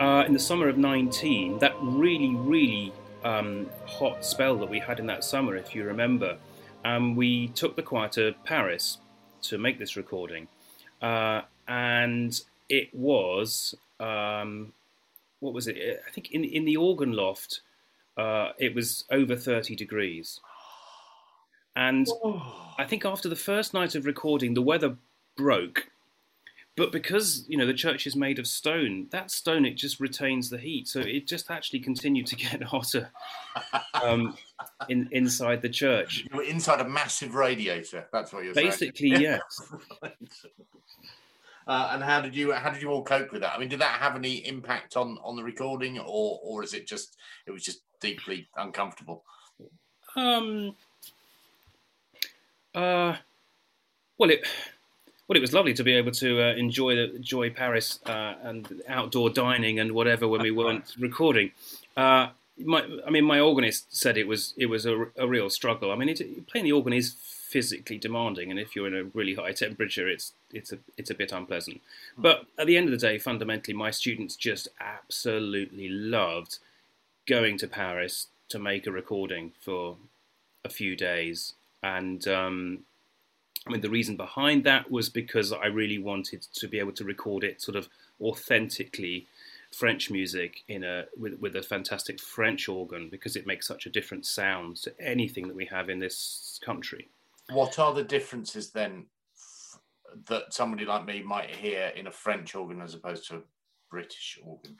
Uh, 0.00 0.24
in 0.26 0.32
the 0.32 0.38
summer 0.38 0.68
of 0.68 0.78
19. 0.78 1.60
That 1.60 1.76
really, 1.80 2.34
really 2.34 2.92
um, 3.22 3.70
hot 3.86 4.24
spell 4.24 4.56
that 4.56 4.68
we 4.68 4.80
had 4.80 4.98
in 4.98 5.06
that 5.06 5.22
summer, 5.22 5.54
if 5.54 5.72
you 5.72 5.84
remember. 5.84 6.38
Um, 6.84 7.14
we 7.14 7.46
took 7.46 7.76
the 7.76 7.84
choir 7.84 8.08
to 8.08 8.34
Paris 8.42 8.98
to 9.42 9.58
make 9.58 9.78
this 9.78 9.96
recording. 9.96 10.48
Uh, 11.00 11.42
and 11.68 12.40
it 12.68 12.92
was, 12.92 13.76
um, 14.00 14.72
what 15.38 15.54
was 15.54 15.68
it? 15.68 16.02
I 16.04 16.10
think 16.10 16.32
in, 16.32 16.42
in 16.42 16.64
the 16.64 16.76
organ 16.76 17.12
loft, 17.12 17.60
uh, 18.16 18.54
it 18.58 18.74
was 18.74 19.04
over 19.08 19.36
30 19.36 19.76
degrees. 19.76 20.40
And 21.76 22.08
I 22.76 22.86
think 22.86 23.04
after 23.04 23.28
the 23.28 23.36
first 23.36 23.72
night 23.72 23.94
of 23.94 24.04
recording, 24.04 24.54
the 24.54 24.62
weather 24.62 24.96
broke 25.36 25.90
but 26.76 26.92
because 26.92 27.44
you 27.48 27.56
know 27.56 27.66
the 27.66 27.74
church 27.74 28.06
is 28.06 28.14
made 28.14 28.38
of 28.38 28.46
stone, 28.46 29.06
that 29.10 29.30
stone 29.30 29.64
it 29.64 29.74
just 29.76 29.98
retains 29.98 30.50
the 30.50 30.58
heat, 30.58 30.86
so 30.86 31.00
it 31.00 31.26
just 31.26 31.50
actually 31.50 31.80
continued 31.80 32.26
to 32.26 32.36
get 32.36 32.62
hotter 32.62 33.10
um, 33.94 34.36
in 34.88 35.08
inside 35.12 35.62
the 35.62 35.70
church. 35.70 36.26
You 36.30 36.36
were 36.36 36.44
inside 36.44 36.80
a 36.80 36.88
massive 36.88 37.34
radiator. 37.34 38.06
That's 38.12 38.32
what 38.32 38.44
you're 38.44 38.54
saying. 38.54 38.66
basically, 38.68 39.10
saying. 39.10 39.22
yes. 39.22 39.72
Uh, 41.68 41.90
and 41.94 42.02
how 42.04 42.20
did 42.20 42.36
you 42.36 42.52
how 42.52 42.70
did 42.70 42.80
you 42.80 42.88
all 42.88 43.02
cope 43.02 43.32
with 43.32 43.40
that? 43.40 43.52
I 43.52 43.58
mean, 43.58 43.68
did 43.68 43.80
that 43.80 43.98
have 43.98 44.14
any 44.14 44.36
impact 44.46 44.96
on 44.96 45.18
on 45.20 45.34
the 45.34 45.42
recording, 45.42 45.98
or 45.98 46.38
or 46.40 46.62
is 46.62 46.74
it 46.74 46.86
just 46.86 47.16
it 47.44 47.50
was 47.50 47.64
just 47.64 47.80
deeply 48.00 48.46
uncomfortable? 48.56 49.24
Um. 50.14 50.76
Uh. 52.72 53.16
Well, 54.16 54.30
it 54.30 54.46
well, 55.28 55.36
it 55.36 55.40
was 55.40 55.52
lovely 55.52 55.74
to 55.74 55.82
be 55.82 55.92
able 55.92 56.12
to 56.12 56.40
uh, 56.40 56.54
enjoy 56.54 56.94
the 56.94 57.14
enjoy 57.16 57.50
Paris 57.50 57.98
uh, 58.06 58.34
and 58.42 58.82
outdoor 58.88 59.30
dining 59.30 59.80
and 59.80 59.92
whatever 59.92 60.28
when 60.28 60.42
we 60.42 60.50
weren't 60.60 60.94
recording. 60.98 61.50
Uh, 61.96 62.28
my, 62.58 62.86
I 63.06 63.10
mean, 63.10 63.24
my 63.24 63.40
organist 63.40 63.94
said 63.94 64.16
it 64.16 64.26
was 64.26 64.54
it 64.56 64.66
was 64.66 64.86
a, 64.86 65.06
a 65.16 65.26
real 65.26 65.50
struggle. 65.50 65.90
I 65.90 65.96
mean, 65.96 66.08
it, 66.08 66.46
playing 66.46 66.64
the 66.64 66.72
organ 66.72 66.92
is 66.92 67.14
physically 67.14 67.98
demanding, 67.98 68.50
and 68.50 68.58
if 68.58 68.74
you're 68.74 68.86
in 68.86 68.94
a 68.94 69.04
really 69.04 69.34
high 69.34 69.52
temperature, 69.52 70.08
it's 70.08 70.32
it's 70.52 70.72
a 70.72 70.78
it's 70.96 71.10
a 71.10 71.14
bit 71.14 71.32
unpleasant. 71.32 71.80
Hmm. 72.14 72.22
But 72.22 72.46
at 72.58 72.66
the 72.66 72.76
end 72.76 72.86
of 72.86 72.92
the 72.92 73.06
day, 73.06 73.18
fundamentally, 73.18 73.74
my 73.74 73.90
students 73.90 74.36
just 74.36 74.68
absolutely 74.80 75.88
loved 75.88 76.58
going 77.26 77.58
to 77.58 77.66
Paris 77.66 78.28
to 78.48 78.58
make 78.58 78.86
a 78.86 78.92
recording 78.92 79.52
for 79.60 79.96
a 80.64 80.68
few 80.68 80.96
days, 80.96 81.54
and 81.82 82.26
um, 82.28 82.84
I 83.66 83.70
mean, 83.70 83.80
the 83.80 83.90
reason 83.90 84.16
behind 84.16 84.64
that 84.64 84.90
was 84.90 85.08
because 85.08 85.52
I 85.52 85.66
really 85.66 85.98
wanted 85.98 86.42
to 86.42 86.68
be 86.68 86.78
able 86.78 86.92
to 86.92 87.04
record 87.04 87.42
it 87.42 87.60
sort 87.60 87.76
of 87.76 87.88
authentically 88.20 89.26
French 89.72 90.10
music 90.10 90.62
in 90.68 90.84
a 90.84 91.06
with, 91.18 91.38
with 91.40 91.56
a 91.56 91.62
fantastic 91.62 92.20
French 92.20 92.68
organ 92.68 93.08
because 93.10 93.36
it 93.36 93.46
makes 93.46 93.66
such 93.66 93.84
a 93.84 93.90
different 93.90 94.24
sound 94.24 94.76
to 94.76 94.94
anything 95.00 95.48
that 95.48 95.56
we 95.56 95.66
have 95.66 95.90
in 95.90 95.98
this 95.98 96.60
country. 96.64 97.08
What 97.50 97.78
are 97.78 97.92
the 97.92 98.04
differences 98.04 98.70
then 98.70 99.06
that 100.28 100.54
somebody 100.54 100.84
like 100.84 101.04
me 101.04 101.22
might 101.22 101.50
hear 101.50 101.92
in 101.96 102.06
a 102.06 102.12
French 102.12 102.54
organ 102.54 102.80
as 102.80 102.94
opposed 102.94 103.28
to 103.28 103.36
a 103.36 103.40
British 103.90 104.38
organ? 104.44 104.76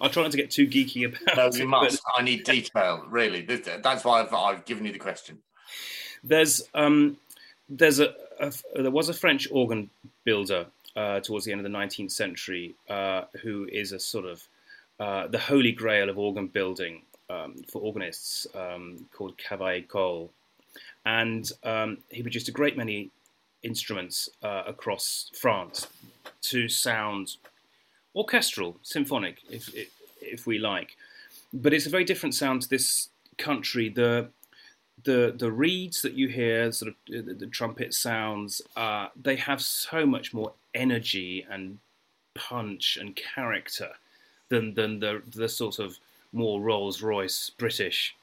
I'll 0.00 0.10
try 0.10 0.22
not 0.22 0.32
to 0.32 0.38
get 0.38 0.50
too 0.50 0.66
geeky 0.66 1.06
about 1.06 1.36
no, 1.36 1.46
it. 1.46 1.54
No, 1.54 1.58
you 1.58 1.68
must. 1.68 2.02
But... 2.04 2.20
I 2.20 2.24
need 2.24 2.44
detail, 2.44 3.04
really. 3.08 3.42
That's 3.42 4.04
why 4.04 4.22
I've, 4.22 4.32
I've 4.32 4.64
given 4.64 4.84
you 4.86 4.92
the 4.92 4.98
question. 4.98 5.38
There's 6.24 6.62
um, 6.74 7.18
there's 7.68 8.00
a, 8.00 8.14
a, 8.40 8.52
there 8.74 8.90
was 8.90 9.08
a 9.08 9.14
French 9.14 9.48
organ 9.50 9.90
builder 10.24 10.66
uh, 10.96 11.20
towards 11.20 11.44
the 11.44 11.52
end 11.52 11.64
of 11.64 11.70
the 11.70 11.78
19th 11.78 12.10
century 12.10 12.74
uh, 12.88 13.22
who 13.42 13.68
is 13.70 13.92
a 13.92 13.98
sort 13.98 14.24
of 14.24 14.42
uh, 15.00 15.28
the 15.28 15.38
holy 15.38 15.72
grail 15.72 16.08
of 16.08 16.18
organ 16.18 16.48
building 16.48 17.02
um, 17.30 17.54
for 17.70 17.80
organists 17.82 18.46
um, 18.54 19.06
called 19.12 19.36
Cavaillé-Coll. 19.38 20.30
And 21.04 21.50
um, 21.62 21.98
he 22.08 22.22
produced 22.22 22.48
a 22.48 22.52
great 22.52 22.76
many 22.76 23.10
instruments 23.62 24.28
uh, 24.42 24.64
across 24.66 25.30
France 25.38 25.86
to 26.42 26.68
sound 26.68 27.36
orchestral, 28.14 28.76
symphonic, 28.82 29.38
if, 29.50 29.72
if, 29.74 29.90
if 30.20 30.46
we 30.46 30.58
like. 30.58 30.96
But 31.52 31.72
it's 31.72 31.86
a 31.86 31.90
very 31.90 32.04
different 32.04 32.34
sound 32.34 32.62
to 32.62 32.68
this 32.68 33.08
country. 33.36 33.88
The 33.88 34.28
the 35.04 35.34
the 35.36 35.50
reeds 35.50 36.02
that 36.02 36.14
you 36.14 36.28
hear, 36.28 36.70
sort 36.72 36.90
of 36.92 37.26
the, 37.26 37.34
the 37.34 37.46
trumpet 37.46 37.94
sounds, 37.94 38.62
uh, 38.76 39.08
they 39.20 39.36
have 39.36 39.60
so 39.62 40.06
much 40.06 40.34
more 40.34 40.52
energy 40.74 41.46
and 41.50 41.78
punch 42.34 42.98
and 43.00 43.16
character 43.16 43.90
than 44.48 44.74
than 44.74 45.00
the 45.00 45.22
the 45.34 45.48
sort 45.48 45.78
of 45.78 45.98
more 46.32 46.60
Rolls 46.60 47.02
Royce 47.02 47.50
British 47.50 48.14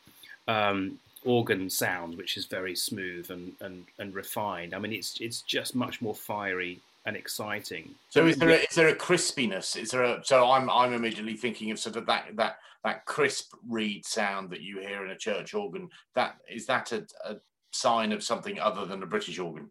um, 0.47 0.99
organ 1.23 1.69
sound, 1.69 2.17
which 2.17 2.37
is 2.37 2.45
very 2.45 2.75
smooth 2.75 3.31
and, 3.31 3.53
and, 3.59 3.85
and 3.97 4.13
refined. 4.13 4.73
I 4.73 4.79
mean, 4.79 4.93
it's 4.93 5.19
it's 5.19 5.41
just 5.41 5.75
much 5.75 6.01
more 6.01 6.15
fiery 6.15 6.79
and 7.05 7.15
exciting. 7.15 7.95
So 8.09 8.25
is 8.25 8.37
there 8.37 8.49
a, 8.49 8.55
is 8.55 8.75
there 8.75 8.87
a 8.87 8.95
crispiness? 8.95 9.77
Is 9.77 9.91
there 9.91 10.03
a 10.03 10.23
so 10.23 10.49
I'm 10.49 10.69
I'm 10.69 10.93
immediately 10.93 11.35
thinking 11.35 11.71
of 11.71 11.79
sort 11.79 11.95
of 11.95 12.05
that 12.07 12.35
that 12.35 12.57
that 12.83 13.05
crisp 13.05 13.53
reed 13.69 14.05
sound 14.05 14.49
that 14.51 14.61
you 14.61 14.79
hear 14.79 15.05
in 15.05 15.11
a 15.11 15.17
church 15.17 15.53
organ. 15.53 15.89
That 16.13 16.37
is 16.49 16.65
that 16.67 16.91
a, 16.91 17.05
a 17.25 17.35
sign 17.71 18.11
of 18.11 18.23
something 18.23 18.59
other 18.59 18.85
than 18.85 19.03
a 19.03 19.07
British 19.07 19.39
organ? 19.39 19.69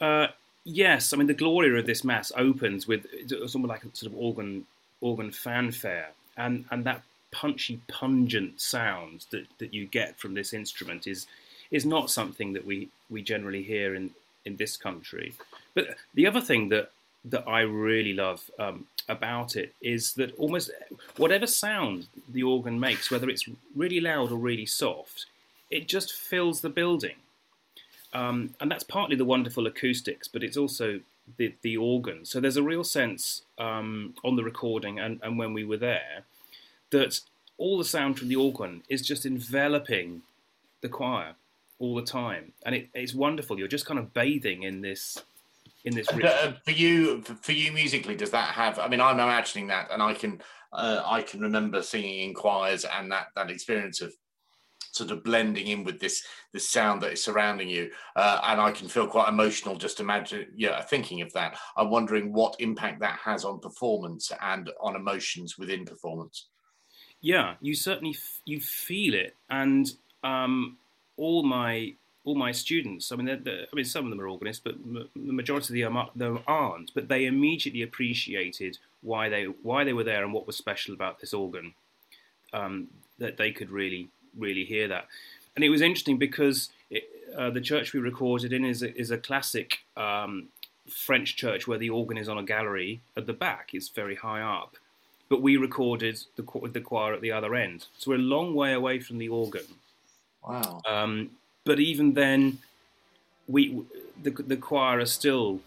Uh, 0.00 0.28
yes, 0.64 1.12
I 1.12 1.16
mean 1.16 1.26
the 1.26 1.34
gloria 1.34 1.78
of 1.78 1.86
this 1.86 2.04
mass 2.04 2.32
opens 2.36 2.86
with 2.86 3.06
something 3.48 3.68
like 3.68 3.84
a 3.84 3.96
sort 3.96 4.12
of 4.12 4.18
organ 4.18 4.66
organ 5.00 5.30
fanfare, 5.30 6.10
and 6.36 6.64
and 6.70 6.84
that 6.84 7.02
punchy, 7.32 7.80
pungent 7.88 8.60
sound 8.60 9.26
that, 9.30 9.46
that 9.58 9.74
you 9.74 9.86
get 9.86 10.18
from 10.18 10.34
this 10.34 10.52
instrument 10.52 11.06
is 11.06 11.26
is 11.70 11.84
not 11.84 12.10
something 12.10 12.52
that 12.52 12.64
we, 12.64 12.88
we 13.10 13.20
generally 13.22 13.62
hear 13.62 13.94
in, 13.94 14.10
in 14.44 14.56
this 14.56 14.76
country. 14.76 15.34
But 15.76 15.96
the 16.14 16.26
other 16.26 16.40
thing 16.40 16.70
that 16.70 16.90
that 17.26 17.46
I 17.46 17.60
really 17.60 18.12
love 18.12 18.50
um, 18.58 18.86
about 19.08 19.56
it 19.56 19.74
is 19.80 20.14
that 20.14 20.32
almost 20.36 20.70
whatever 21.16 21.46
sound 21.46 22.06
the 22.28 22.44
organ 22.44 22.78
makes, 22.78 23.10
whether 23.10 23.28
it's 23.28 23.48
really 23.74 24.00
loud 24.00 24.30
or 24.30 24.38
really 24.38 24.66
soft, 24.66 25.26
it 25.70 25.88
just 25.88 26.12
fills 26.12 26.60
the 26.60 26.68
building. 26.68 27.16
Um, 28.12 28.54
and 28.60 28.70
that's 28.70 28.84
partly 28.84 29.16
the 29.16 29.24
wonderful 29.24 29.66
acoustics, 29.66 30.28
but 30.28 30.44
it's 30.44 30.56
also 30.56 31.00
the, 31.36 31.52
the 31.62 31.76
organ. 31.76 32.24
So 32.24 32.40
there's 32.40 32.56
a 32.56 32.62
real 32.62 32.84
sense 32.84 33.42
um, 33.58 34.14
on 34.24 34.36
the 34.36 34.44
recording 34.44 35.00
and, 35.00 35.18
and 35.22 35.36
when 35.36 35.52
we 35.52 35.64
were 35.64 35.76
there 35.76 36.24
that 36.90 37.20
all 37.58 37.76
the 37.76 37.84
sound 37.84 38.18
from 38.18 38.28
the 38.28 38.36
organ 38.36 38.82
is 38.88 39.02
just 39.02 39.26
enveloping 39.26 40.22
the 40.80 40.88
choir 40.88 41.34
all 41.80 41.96
the 41.96 42.02
time. 42.02 42.52
And 42.64 42.76
it, 42.76 42.88
it's 42.94 43.14
wonderful. 43.14 43.58
You're 43.58 43.66
just 43.66 43.86
kind 43.86 43.98
of 43.98 44.14
bathing 44.14 44.62
in 44.62 44.82
this 44.82 45.24
in 45.86 45.94
this. 45.94 46.08
Uh, 46.26 46.52
for 46.64 46.72
you, 46.72 47.22
for 47.22 47.52
you 47.52 47.72
musically, 47.72 48.16
does 48.16 48.30
that 48.32 48.48
have? 48.54 48.78
I 48.78 48.88
mean, 48.88 49.00
I'm 49.00 49.20
imagining 49.20 49.68
that, 49.68 49.90
and 49.90 50.02
I 50.02 50.12
can, 50.12 50.42
uh, 50.72 51.02
I 51.04 51.22
can 51.22 51.40
remember 51.40 51.82
singing 51.82 52.28
in 52.28 52.34
choirs 52.34 52.84
and 52.84 53.10
that 53.12 53.28
that 53.36 53.50
experience 53.50 54.00
of 54.00 54.12
sort 54.92 55.10
of 55.10 55.22
blending 55.22 55.68
in 55.68 55.84
with 55.84 56.00
this 56.00 56.24
this 56.52 56.68
sound 56.68 57.02
that 57.02 57.12
is 57.12 57.22
surrounding 57.22 57.68
you, 57.68 57.90
uh, 58.16 58.40
and 58.44 58.60
I 58.60 58.72
can 58.72 58.88
feel 58.88 59.06
quite 59.06 59.28
emotional 59.28 59.76
just 59.76 60.00
imagine, 60.00 60.48
yeah, 60.54 60.82
thinking 60.82 61.22
of 61.22 61.32
that. 61.32 61.56
I'm 61.76 61.90
wondering 61.90 62.32
what 62.32 62.56
impact 62.60 63.00
that 63.00 63.18
has 63.22 63.44
on 63.44 63.60
performance 63.60 64.32
and 64.42 64.70
on 64.80 64.96
emotions 64.96 65.56
within 65.56 65.84
performance. 65.84 66.48
Yeah, 67.20 67.54
you 67.60 67.74
certainly 67.74 68.14
f- 68.14 68.42
you 68.44 68.60
feel 68.60 69.14
it, 69.14 69.36
and 69.48 69.88
um, 70.24 70.76
all 71.16 71.44
my 71.44 71.94
all 72.26 72.34
my 72.34 72.52
students. 72.52 73.12
I 73.12 73.16
mean, 73.16 73.24
they're, 73.24 73.36
they're, 73.36 73.66
I 73.72 73.74
mean, 73.74 73.84
some 73.84 74.04
of 74.04 74.10
them 74.10 74.20
are 74.20 74.28
organists, 74.28 74.60
but 74.62 74.74
m- 74.74 75.08
the 75.14 75.32
majority 75.32 75.80
of 75.80 75.94
them 76.16 76.40
aren't. 76.46 76.92
But 76.92 77.08
they 77.08 77.24
immediately 77.24 77.82
appreciated 77.82 78.78
why 79.00 79.28
they 79.30 79.44
why 79.44 79.84
they 79.84 79.94
were 79.94 80.04
there 80.04 80.24
and 80.24 80.34
what 80.34 80.46
was 80.46 80.56
special 80.56 80.92
about 80.92 81.20
this 81.20 81.32
organ. 81.32 81.72
Um, 82.52 82.88
that 83.18 83.38
they 83.38 83.52
could 83.52 83.70
really 83.70 84.08
really 84.36 84.64
hear 84.64 84.88
that, 84.88 85.06
and 85.54 85.64
it 85.64 85.70
was 85.70 85.80
interesting 85.80 86.18
because 86.18 86.68
it, 86.90 87.04
uh, 87.36 87.50
the 87.50 87.60
church 87.60 87.92
we 87.92 88.00
recorded 88.00 88.52
in 88.52 88.64
is 88.64 88.82
a, 88.82 88.94
is 89.00 89.10
a 89.10 89.18
classic 89.18 89.78
um, 89.96 90.48
French 90.88 91.36
church 91.36 91.66
where 91.66 91.78
the 91.78 91.90
organ 91.90 92.18
is 92.18 92.28
on 92.28 92.38
a 92.38 92.42
gallery 92.42 93.00
at 93.16 93.26
the 93.26 93.32
back. 93.32 93.70
It's 93.72 93.88
very 93.88 94.16
high 94.16 94.42
up, 94.42 94.76
but 95.28 95.40
we 95.40 95.56
recorded 95.56 96.24
the 96.34 96.42
the 96.72 96.80
choir 96.80 97.14
at 97.14 97.20
the 97.20 97.32
other 97.32 97.54
end, 97.54 97.86
so 97.98 98.10
we're 98.10 98.16
a 98.16 98.32
long 98.36 98.54
way 98.54 98.72
away 98.72 98.98
from 98.98 99.18
the 99.18 99.28
organ. 99.28 99.66
Wow. 100.46 100.80
Um, 100.88 101.30
but 101.66 101.78
even 101.80 102.14
then, 102.14 102.58
we 103.46 103.82
the, 104.22 104.30
the 104.30 104.56
choir 104.56 105.00
are 105.00 105.06
still 105.06 105.60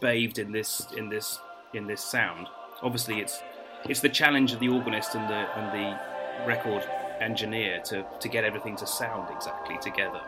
bathed 0.00 0.38
in 0.38 0.50
this 0.50 0.84
in 0.96 1.08
this 1.08 1.38
in 1.74 1.86
this 1.86 2.02
sound. 2.02 2.48
Obviously, 2.82 3.20
it's 3.20 3.40
it's 3.88 4.00
the 4.00 4.08
challenge 4.08 4.52
of 4.52 4.58
the 4.58 4.68
organist 4.68 5.14
and 5.14 5.28
the 5.28 5.42
and 5.58 5.66
the 5.72 6.46
record 6.46 6.82
engineer 7.20 7.80
to 7.84 8.04
to 8.18 8.28
get 8.28 8.42
everything 8.42 8.74
to 8.76 8.86
sound 8.86 9.28
exactly 9.30 9.78
together. 9.80 10.20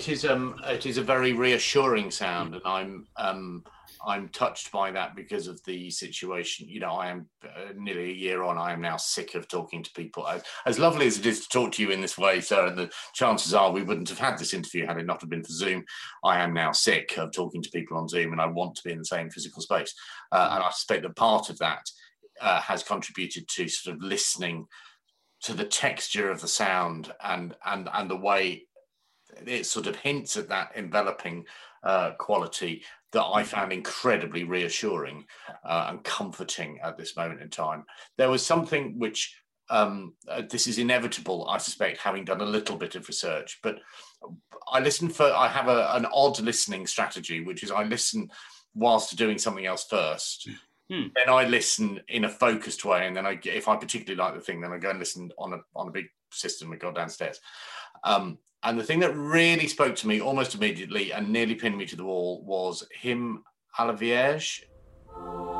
It 0.00 0.08
is 0.08 0.24
um 0.24 0.58
it 0.66 0.86
is 0.86 0.96
a 0.96 1.02
very 1.02 1.34
reassuring 1.34 2.10
sound, 2.10 2.54
and 2.54 2.62
I'm 2.64 3.06
um 3.16 3.62
I'm 4.06 4.30
touched 4.30 4.72
by 4.72 4.90
that 4.92 5.14
because 5.14 5.46
of 5.46 5.62
the 5.64 5.90
situation. 5.90 6.70
You 6.70 6.80
know, 6.80 6.92
I 6.92 7.10
am 7.10 7.28
uh, 7.44 7.72
nearly 7.76 8.10
a 8.10 8.14
year 8.14 8.42
on. 8.42 8.56
I 8.56 8.72
am 8.72 8.80
now 8.80 8.96
sick 8.96 9.34
of 9.34 9.46
talking 9.46 9.82
to 9.82 9.92
people. 9.92 10.26
As, 10.26 10.42
as, 10.64 10.78
lovely 10.78 11.06
as 11.06 11.18
it 11.18 11.26
is 11.26 11.40
to 11.40 11.48
talk 11.50 11.72
to 11.72 11.82
you 11.82 11.90
in 11.90 12.00
this 12.00 12.16
way, 12.16 12.40
sir, 12.40 12.68
and 12.68 12.78
the 12.78 12.90
chances 13.12 13.52
are 13.52 13.70
we 13.70 13.82
wouldn't 13.82 14.08
have 14.08 14.18
had 14.18 14.38
this 14.38 14.54
interview 14.54 14.86
had 14.86 14.96
it 14.96 15.04
not 15.04 15.20
have 15.20 15.28
been 15.28 15.44
for 15.44 15.52
Zoom. 15.52 15.84
I 16.24 16.40
am 16.40 16.54
now 16.54 16.72
sick 16.72 17.18
of 17.18 17.30
talking 17.32 17.62
to 17.62 17.70
people 17.70 17.98
on 17.98 18.08
Zoom, 18.08 18.32
and 18.32 18.40
I 18.40 18.46
want 18.46 18.76
to 18.76 18.82
be 18.82 18.92
in 18.92 18.98
the 18.98 19.04
same 19.04 19.28
physical 19.28 19.60
space. 19.60 19.94
Uh, 20.32 20.48
and 20.52 20.64
I 20.64 20.70
suspect 20.70 21.02
that 21.02 21.16
part 21.16 21.50
of 21.50 21.58
that 21.58 21.90
uh, 22.40 22.62
has 22.62 22.82
contributed 22.82 23.48
to 23.48 23.68
sort 23.68 23.96
of 23.96 24.02
listening 24.02 24.66
to 25.42 25.52
the 25.52 25.64
texture 25.64 26.30
of 26.30 26.40
the 26.40 26.48
sound 26.48 27.12
and 27.22 27.54
and 27.66 27.88
and 27.92 28.10
the 28.10 28.16
way 28.16 28.66
it 29.46 29.66
sort 29.66 29.86
of 29.86 29.96
hints 29.96 30.36
at 30.36 30.48
that 30.48 30.72
enveloping 30.76 31.44
uh, 31.82 32.12
quality 32.12 32.82
that 33.12 33.24
I 33.24 33.42
found 33.42 33.72
incredibly 33.72 34.44
reassuring 34.44 35.24
uh, 35.64 35.86
and 35.90 36.04
comforting 36.04 36.78
at 36.82 36.96
this 36.96 37.16
moment 37.16 37.40
in 37.40 37.50
time. 37.50 37.84
There 38.16 38.30
was 38.30 38.44
something 38.44 38.98
which 38.98 39.36
um, 39.68 40.14
uh, 40.28 40.42
this 40.48 40.66
is 40.66 40.78
inevitable, 40.78 41.48
I 41.48 41.58
suspect, 41.58 41.98
having 41.98 42.24
done 42.24 42.40
a 42.40 42.46
little 42.46 42.76
bit 42.76 42.96
of 42.96 43.08
research, 43.08 43.60
but 43.62 43.80
I 44.70 44.80
listen 44.80 45.08
for, 45.08 45.24
I 45.24 45.48
have 45.48 45.68
a, 45.68 45.94
an 45.94 46.06
odd 46.12 46.40
listening 46.40 46.86
strategy, 46.86 47.40
which 47.40 47.62
is 47.62 47.70
I 47.70 47.84
listen 47.84 48.30
whilst 48.74 49.16
doing 49.16 49.38
something 49.38 49.66
else 49.66 49.84
first. 49.84 50.48
Hmm. 50.90 51.06
Then 51.14 51.28
I 51.28 51.44
listen 51.46 52.00
in 52.08 52.24
a 52.24 52.28
focused 52.28 52.84
way, 52.84 53.06
and 53.06 53.16
then 53.16 53.26
I, 53.26 53.38
if 53.44 53.68
I 53.68 53.76
particularly 53.76 54.16
like 54.16 54.34
the 54.34 54.40
thing, 54.40 54.60
then 54.60 54.72
I 54.72 54.78
go 54.78 54.90
and 54.90 54.98
listen 54.98 55.30
on 55.38 55.52
a 55.52 55.58
on 55.76 55.86
a 55.86 55.92
big 55.92 56.06
system 56.32 56.72
and 56.72 56.80
go 56.80 56.90
downstairs. 56.90 57.38
Um, 58.02 58.38
and 58.62 58.78
the 58.78 58.84
thing 58.84 59.00
that 59.00 59.16
really 59.16 59.66
spoke 59.66 59.96
to 59.96 60.06
me 60.06 60.20
almost 60.20 60.54
immediately 60.54 61.12
and 61.12 61.30
nearly 61.30 61.54
pinned 61.54 61.76
me 61.76 61.86
to 61.86 61.96
the 61.96 62.04
wall 62.04 62.42
was 62.44 62.86
Hymne 63.02 63.38
à 63.78 65.59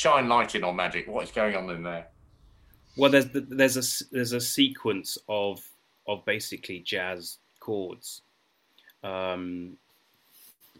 shine 0.00 0.28
light 0.28 0.54
in 0.54 0.64
on 0.64 0.76
magic. 0.76 1.06
What's 1.06 1.30
going 1.30 1.54
on 1.54 1.68
in 1.70 1.82
there? 1.82 2.06
Well, 2.96 3.10
there's 3.10 3.26
there's 3.32 3.76
a 3.76 4.04
there's 4.10 4.32
a 4.32 4.40
sequence 4.40 5.18
of 5.28 5.62
of 6.08 6.24
basically 6.24 6.80
jazz 6.80 7.38
chords. 7.60 8.22
Um, 9.04 9.76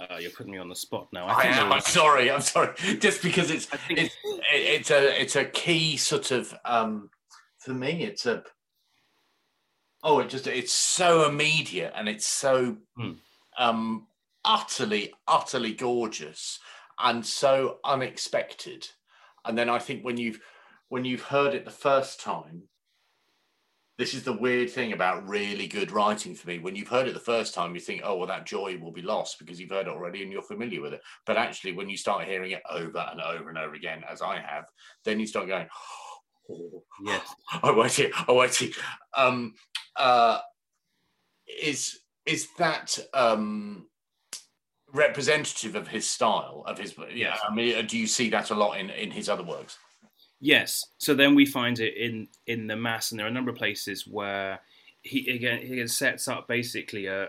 uh, 0.01 0.17
you're 0.19 0.31
putting 0.31 0.53
me 0.53 0.59
on 0.59 0.69
the 0.69 0.75
spot 0.75 1.09
now. 1.13 1.27
I, 1.27 1.43
I 1.43 1.47
am. 1.47 1.73
I'm 1.73 1.81
sorry. 1.83 2.31
I'm 2.31 2.41
sorry. 2.41 2.75
Just 2.99 3.23
because 3.23 3.51
it's 3.51 3.69
it's 3.91 4.17
it's 4.53 4.91
a 4.91 5.21
it's 5.21 5.37
a 5.37 5.45
key 5.45 5.99
sort 5.99 6.31
of 6.31 6.55
um, 6.65 7.11
for 7.59 7.75
me. 7.75 8.03
It's 8.03 8.25
a 8.25 8.43
oh, 10.03 10.21
it 10.21 10.31
just 10.31 10.47
it's 10.47 10.73
so 10.73 11.29
immediate 11.29 11.93
and 11.95 12.09
it's 12.09 12.27
so 12.27 12.79
hmm. 12.97 13.13
um, 13.59 14.07
utterly 14.47 15.13
utterly 15.29 15.75
gorgeous 15.75 16.59
and 16.99 17.25
so 17.25 17.79
unexpected 17.85 18.89
and 19.45 19.57
then 19.57 19.69
I 19.69 19.79
think 19.79 20.05
when 20.05 20.17
you've 20.17 20.41
when 20.89 21.05
you've 21.05 21.23
heard 21.23 21.55
it 21.55 21.65
the 21.65 21.71
first 21.71 22.21
time, 22.21 22.65
this 24.01 24.15
is 24.15 24.23
the 24.23 24.33
weird 24.33 24.71
thing 24.71 24.95
about 24.95 25.29
really 25.29 25.67
good 25.67 25.93
writing 25.93 26.35
for 26.35 26.49
me. 26.49 26.59
When 26.59 26.75
you've 26.75 26.89
heard 26.89 27.07
it 27.07 27.13
the 27.13 27.21
first 27.21 27.53
time, 27.53 27.75
you 27.75 27.81
think, 27.81 28.01
oh, 28.03 28.17
well, 28.17 28.27
that 28.29 28.47
joy 28.47 28.79
will 28.81 28.93
be 28.93 29.03
lost 29.03 29.39
because 29.39 29.61
you've 29.61 29.71
heard 29.71 29.87
it 29.87 29.93
already 29.93 30.23
and 30.23 30.33
you're 30.33 30.41
familiar 30.41 30.81
with 30.81 30.95
it. 30.95 31.03
But 31.27 31.37
actually, 31.37 31.73
when 31.73 31.91
you 31.91 31.99
start 31.99 32.27
hearing 32.27 32.53
it 32.53 32.63
over 32.71 33.07
and 33.11 33.21
over 33.21 33.51
and 33.51 33.59
over 33.59 33.75
again, 33.75 34.03
as 34.11 34.23
I 34.23 34.41
have, 34.41 34.65
then 35.05 35.21
you 35.21 35.27
start 35.27 35.49
going, 35.49 35.69
oh, 36.51 36.83
yes, 37.05 37.23
I 37.63 37.73
wait 37.73 37.93
here, 37.93 38.11
I 38.27 38.33
wait 38.33 38.55
here. 38.55 38.71
Um, 39.15 39.53
uh, 39.97 40.39
is 41.47 42.01
is 42.25 42.49
that 42.57 42.99
um, 43.13 43.87
representative 44.93 45.77
of 45.77 45.89
his 45.89 46.09
style 46.09 46.65
of 46.67 46.77
his 46.77 46.95
yeah 47.15 47.37
i 47.49 47.55
mean 47.55 47.87
do 47.87 47.97
you 47.97 48.07
see 48.07 48.29
that 48.29 48.51
a 48.51 48.55
lot 48.55 48.79
in 48.79 48.91
in 48.91 49.11
his 49.11 49.29
other 49.29 49.45
works? 49.45 49.79
Yes. 50.41 50.87
So 50.97 51.15
then 51.15 51.35
we 51.35 51.45
find 51.45 51.79
it 51.79 51.97
in 51.97 52.27
in 52.47 52.67
the 52.67 52.77
mass 52.77 53.11
and 53.11 53.19
there 53.19 53.27
are 53.27 53.31
a 53.31 53.33
number 53.33 53.51
of 53.51 53.57
places 53.57 54.07
where 54.07 54.61
he 55.03 55.31
again 55.31 55.61
he 55.61 55.87
sets 55.87 56.29
up 56.29 56.49
basically 56.49 57.07
a, 57.07 57.29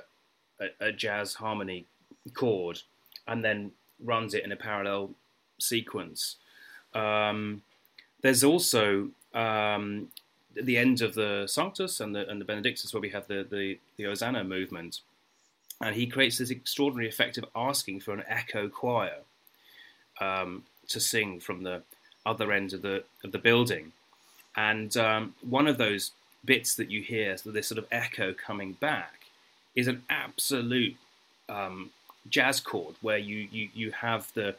a, 0.59 0.67
a 0.79 0.91
jazz 0.91 1.33
harmony 1.33 1.85
chord 2.33 2.81
and 3.27 3.43
then 3.43 3.71
runs 4.03 4.33
it 4.33 4.45
in 4.45 4.51
a 4.53 4.55
parallel 4.55 5.11
sequence. 5.59 6.37
Um, 6.93 7.61
there's 8.21 8.43
also 8.43 9.09
um, 9.33 10.07
the 10.53 10.77
end 10.77 11.01
of 11.01 11.13
the 11.13 11.45
Sanctus 11.47 11.99
and 11.99 12.15
the 12.15 12.27
and 12.29 12.39
the 12.39 12.45
Benedictus, 12.45 12.93
where 12.93 13.01
we 13.01 13.09
have 13.09 13.27
the 13.27 13.45
the, 13.49 13.77
the 13.97 14.05
Hosanna 14.05 14.43
movement, 14.43 15.01
and 15.83 15.95
he 15.95 16.07
creates 16.07 16.37
this 16.37 16.49
extraordinary 16.49 17.07
effect 17.07 17.37
of 17.37 17.45
asking 17.55 17.99
for 18.01 18.13
an 18.13 18.23
echo 18.27 18.67
choir 18.67 19.17
um, 20.19 20.63
to 20.87 20.99
sing 20.99 21.39
from 21.39 21.63
the 21.63 21.81
other 22.25 22.51
end 22.51 22.73
of 22.73 22.81
the 22.81 23.03
of 23.23 23.31
the 23.31 23.39
building. 23.39 23.91
And 24.55 24.95
um, 24.97 25.35
one 25.41 25.67
of 25.67 25.77
those 25.77 26.11
bits 26.43 26.75
that 26.75 26.91
you 26.91 27.01
hear, 27.01 27.37
so 27.37 27.51
this 27.51 27.67
sort 27.67 27.79
of 27.79 27.85
echo 27.91 28.33
coming 28.33 28.73
back, 28.73 29.21
is 29.75 29.87
an 29.87 30.03
absolute 30.09 30.97
um, 31.49 31.89
jazz 32.29 32.59
chord 32.59 32.95
where 33.01 33.17
you, 33.17 33.47
you 33.51 33.69
you 33.73 33.91
have 33.91 34.31
the 34.33 34.55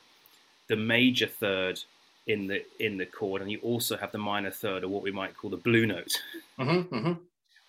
the 0.69 0.77
major 0.77 1.27
third 1.27 1.81
in 2.27 2.47
the 2.47 2.65
in 2.79 2.97
the 2.97 3.07
chord, 3.07 3.43
and 3.43 3.51
you 3.51 3.59
also 3.63 3.97
have 3.97 4.13
the 4.13 4.19
minor 4.19 4.51
third, 4.51 4.85
or 4.85 4.89
what 4.89 5.03
we 5.03 5.11
might 5.11 5.37
call 5.37 5.51
the 5.51 5.57
blue 5.57 5.87
note 5.87 6.23
mm-hmm, 6.59 6.95
mm-hmm. 6.95 7.13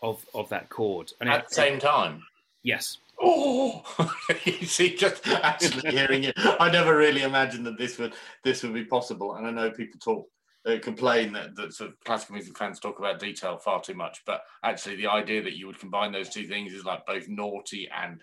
of 0.01 0.25
of 0.33 0.49
that 0.49 0.69
chord. 0.69 1.11
And 1.19 1.29
at 1.29 1.41
it, 1.41 1.49
the 1.49 1.55
same 1.55 1.79
time, 1.79 2.23
yes, 2.61 2.97
oh 3.21 3.83
you 4.45 4.65
see 4.65 4.95
just 4.95 5.27
actually 5.27 5.91
hearing 5.91 6.23
it 6.23 6.33
i 6.59 6.69
never 6.69 6.97
really 6.97 7.21
imagined 7.21 7.65
that 7.65 7.77
this 7.77 7.97
would 7.97 8.13
this 8.43 8.63
would 8.63 8.73
be 8.73 8.85
possible. 8.85 9.35
And 9.35 9.47
i 9.47 9.51
know 9.51 9.71
people 9.71 9.99
talk 9.99 10.27
uh, 10.65 10.79
complain 10.81 11.33
that, 11.33 11.55
that 11.57 11.73
sort 11.73 11.89
of 11.89 11.99
classical 12.05 12.35
music 12.35 12.57
fans 12.57 12.79
talk 12.79 12.97
about 12.97 13.19
detail 13.19 13.57
far 13.57 13.81
too 13.81 13.93
much 13.93 14.21
but 14.25 14.41
actually 14.63 14.95
the 14.95 15.07
idea 15.07 15.43
that 15.43 15.57
you 15.57 15.67
would 15.67 15.79
combine 15.79 16.11
those 16.11 16.29
two 16.29 16.47
things 16.47 16.73
is 16.73 16.85
like 16.85 17.05
both 17.05 17.27
naughty 17.27 17.89
and 17.95 18.21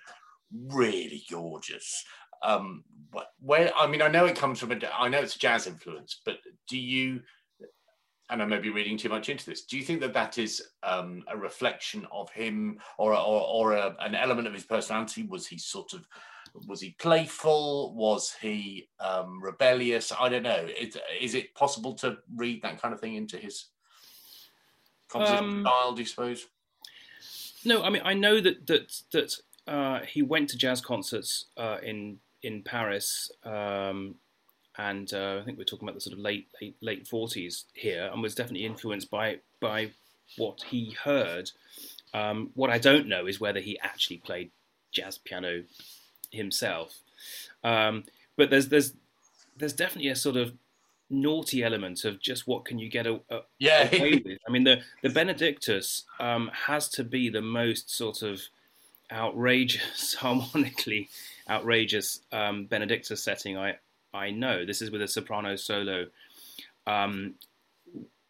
really 0.68 1.22
gorgeous. 1.31 2.05
Um 2.42 2.83
where 3.40 3.70
i 3.76 3.87
mean 3.87 4.00
i 4.00 4.09
know 4.09 4.24
it 4.24 4.37
comes 4.37 4.59
from 4.59 4.72
a 4.72 4.79
i 4.98 5.09
know 5.09 5.18
it's 5.18 5.37
jazz 5.37 5.66
influence 5.66 6.20
but 6.24 6.37
do 6.68 6.79
you 6.79 7.20
and 8.31 8.43
I 8.43 8.47
may 8.47 8.59
be 8.59 8.71
reading 8.71 8.97
too 8.97 9.09
much 9.09 9.29
into 9.29 9.45
this. 9.45 9.62
Do 9.64 9.77
you 9.77 9.85
think 9.85 10.01
that 10.01 10.12
that 10.14 10.38
is 10.38 10.62
um, 10.83 11.25
a 11.29 11.37
reflection 11.37 12.07
of 12.12 12.31
him, 12.31 12.79
or 12.99 13.12
or, 13.12 13.43
or 13.43 13.73
a, 13.73 13.97
an 14.01 14.14
element 14.14 14.47
of 14.47 14.55
his 14.55 14.64
personality? 14.64 15.25
Was 15.25 15.47
he 15.47 15.59
sort 15.59 15.93
of 15.93 16.07
was 16.66 16.81
he 16.81 16.97
playful? 16.99 17.95
Was 17.95 18.35
he 18.40 18.88
um, 18.99 19.43
rebellious? 19.43 20.12
I 20.19 20.29
don't 20.29 20.43
know. 20.43 20.66
Is, 20.79 20.97
is, 21.21 21.35
it 21.35 21.55
possible 21.55 21.95
to 21.95 22.19
read 22.35 22.62
that 22.62 22.81
kind 22.81 22.93
of 22.93 23.01
thing 23.01 23.14
into 23.14 23.37
his 23.37 23.66
composition 25.09 25.45
um, 25.45 25.62
style? 25.62 25.93
Do 25.93 26.03
you 26.03 26.07
suppose? 26.07 26.47
No, 27.64 27.83
I 27.83 27.90
mean 27.90 28.03
I 28.05 28.14
know 28.14 28.40
that 28.40 28.66
that 28.66 29.01
that 29.12 29.37
uh, 29.66 30.01
he 30.01 30.23
went 30.23 30.51
to 30.51 30.57
jazz 30.59 30.81
concerts 30.81 31.47
uh, 31.57 31.79
in 31.83 32.19
in 32.43 32.62
Paris, 32.62 33.31
um, 33.45 34.14
and 34.81 35.12
uh, 35.12 35.38
I 35.40 35.45
think 35.45 35.59
we're 35.59 35.64
talking 35.64 35.87
about 35.87 35.95
the 35.95 36.01
sort 36.01 36.14
of 36.14 36.21
late 36.21 36.49
late 36.61 36.77
late 36.81 37.07
forties 37.07 37.66
here, 37.75 38.09
and 38.11 38.23
was 38.23 38.35
definitely 38.35 38.64
influenced 38.64 39.11
by 39.11 39.40
by 39.61 39.90
what 40.38 40.62
he 40.62 40.97
heard. 41.05 41.51
Um, 42.14 42.51
what 42.55 42.71
I 42.71 42.79
don't 42.79 43.07
know 43.07 43.27
is 43.27 43.38
whether 43.38 43.61
he 43.61 43.79
actually 43.81 44.16
played 44.19 44.51
jazz 44.90 45.19
piano 45.19 45.64
himself. 46.31 46.99
Um, 47.62 48.05
but 48.37 48.49
there's 48.49 48.69
there's 48.69 48.95
there's 49.57 49.75
definitely 49.75 50.11
a 50.11 50.16
sort 50.16 50.37
of 50.37 50.55
naughty 51.11 51.62
element 51.62 52.05
of 52.07 52.19
just 52.21 52.47
what 52.47 52.64
can 52.64 52.79
you 52.79 52.88
get 52.88 53.07
a, 53.07 53.21
a, 53.29 53.40
yeah. 53.59 53.87
away 53.95 54.23
with. 54.25 54.38
I 54.49 54.51
mean, 54.51 54.64
the 54.64 54.81
the 55.03 55.11
Benedictus 55.11 56.05
um, 56.19 56.51
has 56.66 56.88
to 56.90 57.05
be 57.05 57.29
the 57.29 57.43
most 57.43 57.95
sort 57.95 58.23
of 58.23 58.40
outrageous, 59.12 60.14
harmonically 60.21 61.11
outrageous 61.51 62.21
um, 62.33 62.64
Benedictus 62.64 63.23
setting 63.23 63.59
I 63.59 63.77
I 64.12 64.31
know. 64.31 64.64
This 64.64 64.83
is 64.83 64.90
with 64.90 65.03
a 65.03 65.09
soprano 65.09 65.57
solo 65.57 66.07
um, 66.87 67.35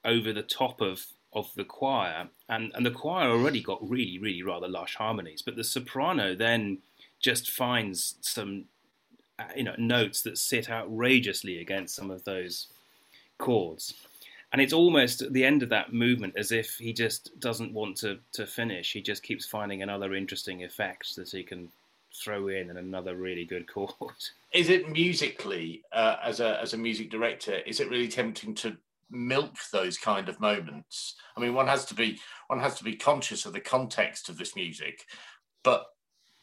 over 0.05 0.33
the 0.33 0.43
top 0.43 0.81
of 0.81 1.07
of 1.33 1.53
the 1.55 1.65
choir, 1.65 2.29
and 2.49 2.73
and 2.75 2.85
the 2.85 2.91
choir 2.91 3.31
already 3.31 3.63
got 3.63 3.89
really 3.89 4.19
really 4.19 4.43
rather 4.43 4.69
lush 4.69 4.97
harmonies, 4.97 5.43
but 5.43 5.57
the 5.57 5.65
soprano 5.65 6.35
then 6.35 6.79
just 7.21 7.51
finds 7.51 8.17
some 8.21 8.65
uh, 9.39 9.45
you 9.57 9.63
know 9.63 9.75
notes 9.79 10.23
that 10.23 10.39
sit 10.39 10.71
outrageously 10.71 11.59
against 11.59 11.95
some 11.95 12.11
of 12.11 12.25
those 12.25 12.69
chords 13.39 13.95
and 14.53 14.61
it's 14.61 14.73
almost 14.73 15.23
at 15.23 15.33
the 15.33 15.45
end 15.45 15.63
of 15.63 15.69
that 15.69 15.93
movement 15.93 16.35
as 16.37 16.53
if 16.53 16.77
he 16.77 16.93
just 16.93 17.39
doesn't 17.41 17.73
want 17.73 17.97
to, 17.97 18.19
to 18.33 18.47
finish 18.47 18.93
he 18.93 19.01
just 19.01 19.23
keeps 19.23 19.47
finding 19.47 19.83
another 19.83 20.15
interesting 20.15 20.65
effect 20.65 21.17
that 21.17 21.31
he 21.31 21.43
can 21.43 21.69
throw 22.15 22.49
in 22.49 22.71
and 22.71 22.79
another 22.79 23.17
really 23.17 23.45
good 23.45 23.67
chord 23.67 23.93
is 24.53 24.69
it 24.69 24.91
musically 24.91 25.83
uh, 25.93 26.17
as 26.23 26.41
a 26.41 26.61
as 26.61 26.75
a 26.75 26.79
music 26.79 27.11
director 27.11 27.57
is 27.67 27.81
it 27.81 27.91
really 27.91 28.09
tempting 28.09 28.55
to 28.55 28.77
milk 29.11 29.57
those 29.73 29.99
kind 29.99 30.29
of 30.29 30.39
moments 30.41 31.17
i 31.37 31.41
mean 31.41 31.55
one 31.55 31.67
has 31.67 31.85
to 31.85 31.95
be 31.95 32.19
one 32.47 32.61
has 32.61 32.77
to 32.77 32.85
be 32.85 32.95
conscious 32.95 33.45
of 33.45 33.53
the 33.53 33.61
context 33.61 34.29
of 34.29 34.39
this 34.39 34.55
music 34.55 35.05
but 35.65 35.87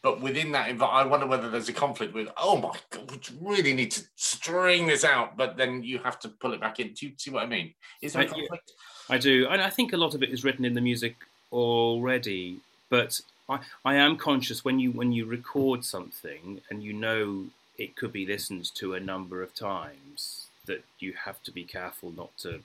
but 0.03 0.21
within 0.21 0.51
that, 0.53 0.69
I 0.82 1.06
wonder 1.06 1.25
whether 1.25 1.49
there's 1.49 1.69
a 1.69 1.73
conflict 1.73 2.13
with, 2.13 2.30
oh 2.38 2.56
my 2.56 2.73
God, 2.91 3.12
we 3.12 3.19
really 3.41 3.73
need 3.73 3.91
to 3.91 4.03
string 4.15 4.86
this 4.86 5.03
out, 5.03 5.36
but 5.36 5.58
then 5.58 5.84
you 5.84 5.97
have 5.99 6.19
to 6.19 6.30
pull 6.30 6.53
it 6.53 6.62
back 6.62 6.80
in. 6.80 6.93
Do 6.93 7.08
you 7.08 7.13
see 7.17 7.32
what 7.32 7.43
I 7.43 7.47
mean? 7.47 7.73
Is 8.01 8.13
there 8.13 8.21
a 8.21 8.25
conflict? 8.25 8.71
I 9.10 9.17
do. 9.17 9.47
And 9.49 9.62
I 9.62 9.69
think 9.69 9.93
a 9.93 9.97
lot 9.97 10.13
of 10.13 10.21
it 10.21 10.30
is 10.30 10.43
written 10.43 10.65
in 10.65 10.73
the 10.73 10.82
music 10.82 11.15
already, 11.51 12.60
but 12.89 13.19
I, 13.49 13.60
I 13.86 13.95
am 13.95 14.17
conscious 14.17 14.65
when 14.65 14.79
you 14.79 14.91
when 14.91 15.12
you 15.12 15.25
record 15.25 15.83
something 15.83 16.62
and 16.69 16.83
you 16.83 16.93
know 16.93 17.45
it 17.77 17.95
could 17.95 18.12
be 18.12 18.25
listened 18.25 18.73
to 18.75 18.93
a 18.95 18.99
number 18.99 19.41
of 19.43 19.53
times 19.53 20.47
that 20.65 20.83
you 20.99 21.13
have 21.13 21.41
to 21.43 21.51
be 21.51 21.63
careful 21.63 22.12
not 22.12 22.36
to 22.39 22.62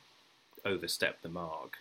overstep 0.65 1.21
the 1.23 1.29
mark. 1.29 1.77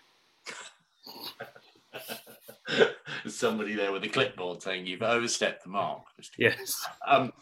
somebody 3.28 3.76
there 3.76 3.92
with 3.92 4.04
a 4.04 4.10
clipboard 4.10 4.62
saying 4.62 4.86
you've 4.86 5.02
overstepped 5.02 5.64
the 5.64 5.70
mark. 5.70 6.04
Yes. 6.38 6.86
Um, 7.08 7.34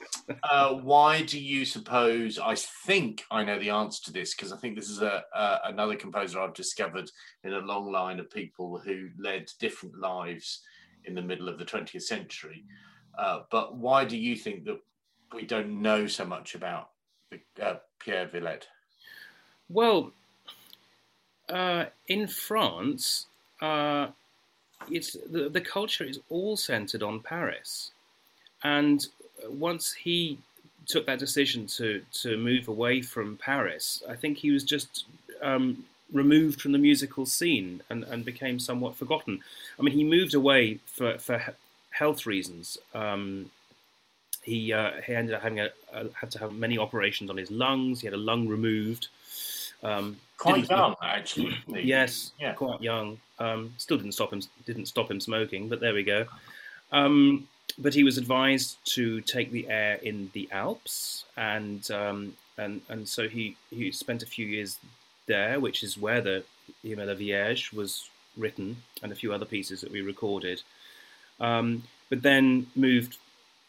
uh, 0.44 0.74
why 0.76 1.22
do 1.24 1.40
you 1.40 1.66
suppose? 1.66 2.40
I 2.40 2.56
think 2.56 3.24
I 3.32 3.44
know 3.44 3.60
the 3.60 3.70
answer 3.70 4.04
to 4.06 4.14
this 4.14 4.34
because 4.34 4.52
I 4.52 4.58
think 4.58 4.76
this 4.76 4.90
is 4.90 5.02
a, 5.02 5.24
a, 5.34 5.60
another 5.66 5.96
composer 5.96 6.40
I've 6.40 6.54
discovered 6.54 7.10
in 7.44 7.54
a 7.54 7.60
long 7.60 7.92
line 7.92 8.20
of 8.20 8.32
people 8.32 8.80
who 8.80 9.10
led 9.18 9.52
different 9.60 10.00
lives 10.00 10.62
in 11.10 11.16
the 11.16 11.22
middle 11.22 11.50
of 11.50 11.58
the 11.58 11.66
20th 11.66 12.04
century. 12.04 12.64
Uh, 13.18 13.42
but 13.52 13.76
why 13.76 14.06
do 14.06 14.16
you 14.18 14.36
think 14.36 14.64
that 14.66 14.80
we 15.34 15.46
don't 15.46 15.82
know 15.82 16.08
so 16.08 16.24
much 16.24 16.56
about 16.56 16.92
uh, 17.62 17.76
Pierre 18.00 18.28
Villette? 18.28 18.68
Well, 19.68 20.12
uh, 21.50 21.86
in 22.08 22.28
France, 22.28 23.26
uh, 23.62 24.08
it's 24.90 25.18
the, 25.30 25.50
the 25.50 25.62
culture 25.62 26.04
is 26.04 26.20
all 26.30 26.56
centered 26.56 27.04
on 27.04 27.20
Paris. 27.20 27.92
And 28.64 29.06
once 29.48 29.94
he 29.94 30.40
took 30.86 31.06
that 31.08 31.20
decision 31.20 31.68
to, 31.68 32.04
to 32.22 32.38
move 32.38 32.68
away 32.68 33.02
from 33.02 33.38
Paris, 33.38 34.04
I 34.08 34.16
think 34.16 34.38
he 34.38 34.52
was 34.52 34.64
just 34.64 35.06
um, 35.42 35.86
removed 36.12 36.62
from 36.62 36.72
the 36.72 36.78
musical 36.78 37.26
scene 37.26 37.82
and, 37.90 38.04
and 38.04 38.26
became 38.26 38.60
somewhat 38.60 38.96
forgotten. 38.96 39.42
I 39.80 39.84
mean, 39.84 39.94
he 39.94 40.04
moved 40.04 40.34
away 40.34 40.80
for, 40.86 41.18
for 41.18 41.42
health 41.92 42.26
reasons. 42.26 42.78
Um, 42.94 43.52
he, 44.44 44.74
uh, 44.74 44.92
he 45.06 45.14
ended 45.14 45.36
up 45.36 45.42
having 45.42 45.60
a, 45.60 45.70
had 46.14 46.32
to 46.32 46.40
have 46.40 46.54
many 46.54 46.78
operations 46.78 47.30
on 47.30 47.38
his 47.38 47.52
lungs. 47.52 48.02
He 48.02 48.08
had 48.08 48.14
a 48.14 48.18
lung 48.18 48.48
removed. 48.48 49.08
Um, 49.84 50.18
quite 50.38 50.70
young, 50.70 50.96
actually. 51.02 51.58
Yes, 51.68 52.32
yeah. 52.40 52.54
quite 52.54 52.82
young. 52.82 53.20
Um, 53.40 53.74
still 53.78 53.98
didn't 53.98 54.14
stop 54.14 54.34
him. 54.34 54.42
Didn't 54.66 54.88
stop 54.88 55.10
him 55.10 55.20
smoking, 55.20 55.70
but 55.70 55.80
there 55.80 55.94
we 55.94 56.04
go. 56.04 56.26
Um, 56.92 57.48
but 57.78 57.94
he 57.94 58.04
was 58.04 58.18
advised 58.18 58.78
to 58.94 59.22
take 59.22 59.52
the 59.52 59.70
air 59.70 59.96
in 60.02 60.30
the 60.34 60.50
Alps, 60.52 61.26
and 61.38 61.90
um, 61.92 62.34
and 62.58 62.82
and 62.90 63.08
so 63.08 63.28
he 63.28 63.56
he 63.70 63.92
spent 63.92 64.24
a 64.24 64.26
few 64.26 64.46
years 64.46 64.80
there, 65.36 65.60
which 65.66 65.80
is 65.88 65.98
where 65.98 66.22
the 66.22 66.44
Hymne 66.84 67.00
à 67.00 67.08
la 67.08 67.14
Vierge 67.14 67.72
was 67.72 68.10
written, 68.36 68.70
and 69.02 69.12
a 69.12 69.16
few 69.22 69.32
other 69.34 69.46
pieces 69.46 69.80
that 69.82 69.92
we 69.92 70.02
recorded. 70.02 70.62
Um, 71.40 71.84
but 72.10 72.22
then 72.22 72.68
moved 72.76 73.18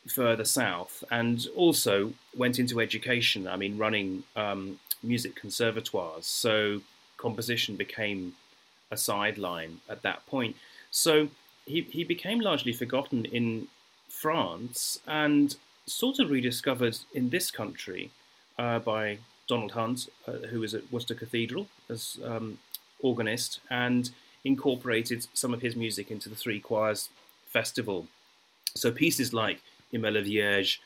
further 0.08 0.44
south, 0.44 1.04
and 1.10 1.46
also 1.54 2.12
went 2.36 2.58
into 2.58 2.80
education. 2.80 3.46
I 3.46 3.56
mean, 3.56 3.78
running 3.78 4.24
um, 4.34 4.80
music 5.02 5.34
conservatoires. 5.36 6.26
So 6.26 6.82
composition 7.16 7.76
became 7.76 8.34
a 8.90 8.96
sideline 8.96 9.80
at 9.88 10.02
that 10.02 10.26
point. 10.26 10.56
So 10.90 11.28
he, 11.66 11.82
he 11.82 12.04
became 12.04 12.40
largely 12.40 12.72
forgotten 12.72 13.24
in 13.26 13.68
France 14.08 15.00
and 15.06 15.56
sort 15.86 16.18
of 16.18 16.30
rediscovered 16.30 16.98
in 17.14 17.30
this 17.30 17.50
country 17.50 18.10
uh, 18.58 18.78
by 18.78 19.18
Donald 19.50 19.72
Hunt, 19.72 20.08
uh, 20.28 20.46
who 20.50 20.60
was 20.60 20.72
at 20.74 20.90
Worcester 20.92 21.16
Cathedral 21.22 21.66
as 21.88 22.18
um, 22.24 22.58
organist, 23.00 23.60
and 23.68 24.10
incorporated 24.44 25.26
some 25.34 25.52
of 25.52 25.60
his 25.60 25.74
music 25.84 26.10
into 26.10 26.28
the 26.28 26.36
Three 26.42 26.60
Choirs 26.60 27.08
Festival. 27.56 28.06
So 28.74 28.92
pieces 28.92 29.34
like 29.42 29.58
Hymne 29.92 30.08
à 30.10 30.14
la 30.14 30.22
Vierge 30.22 30.80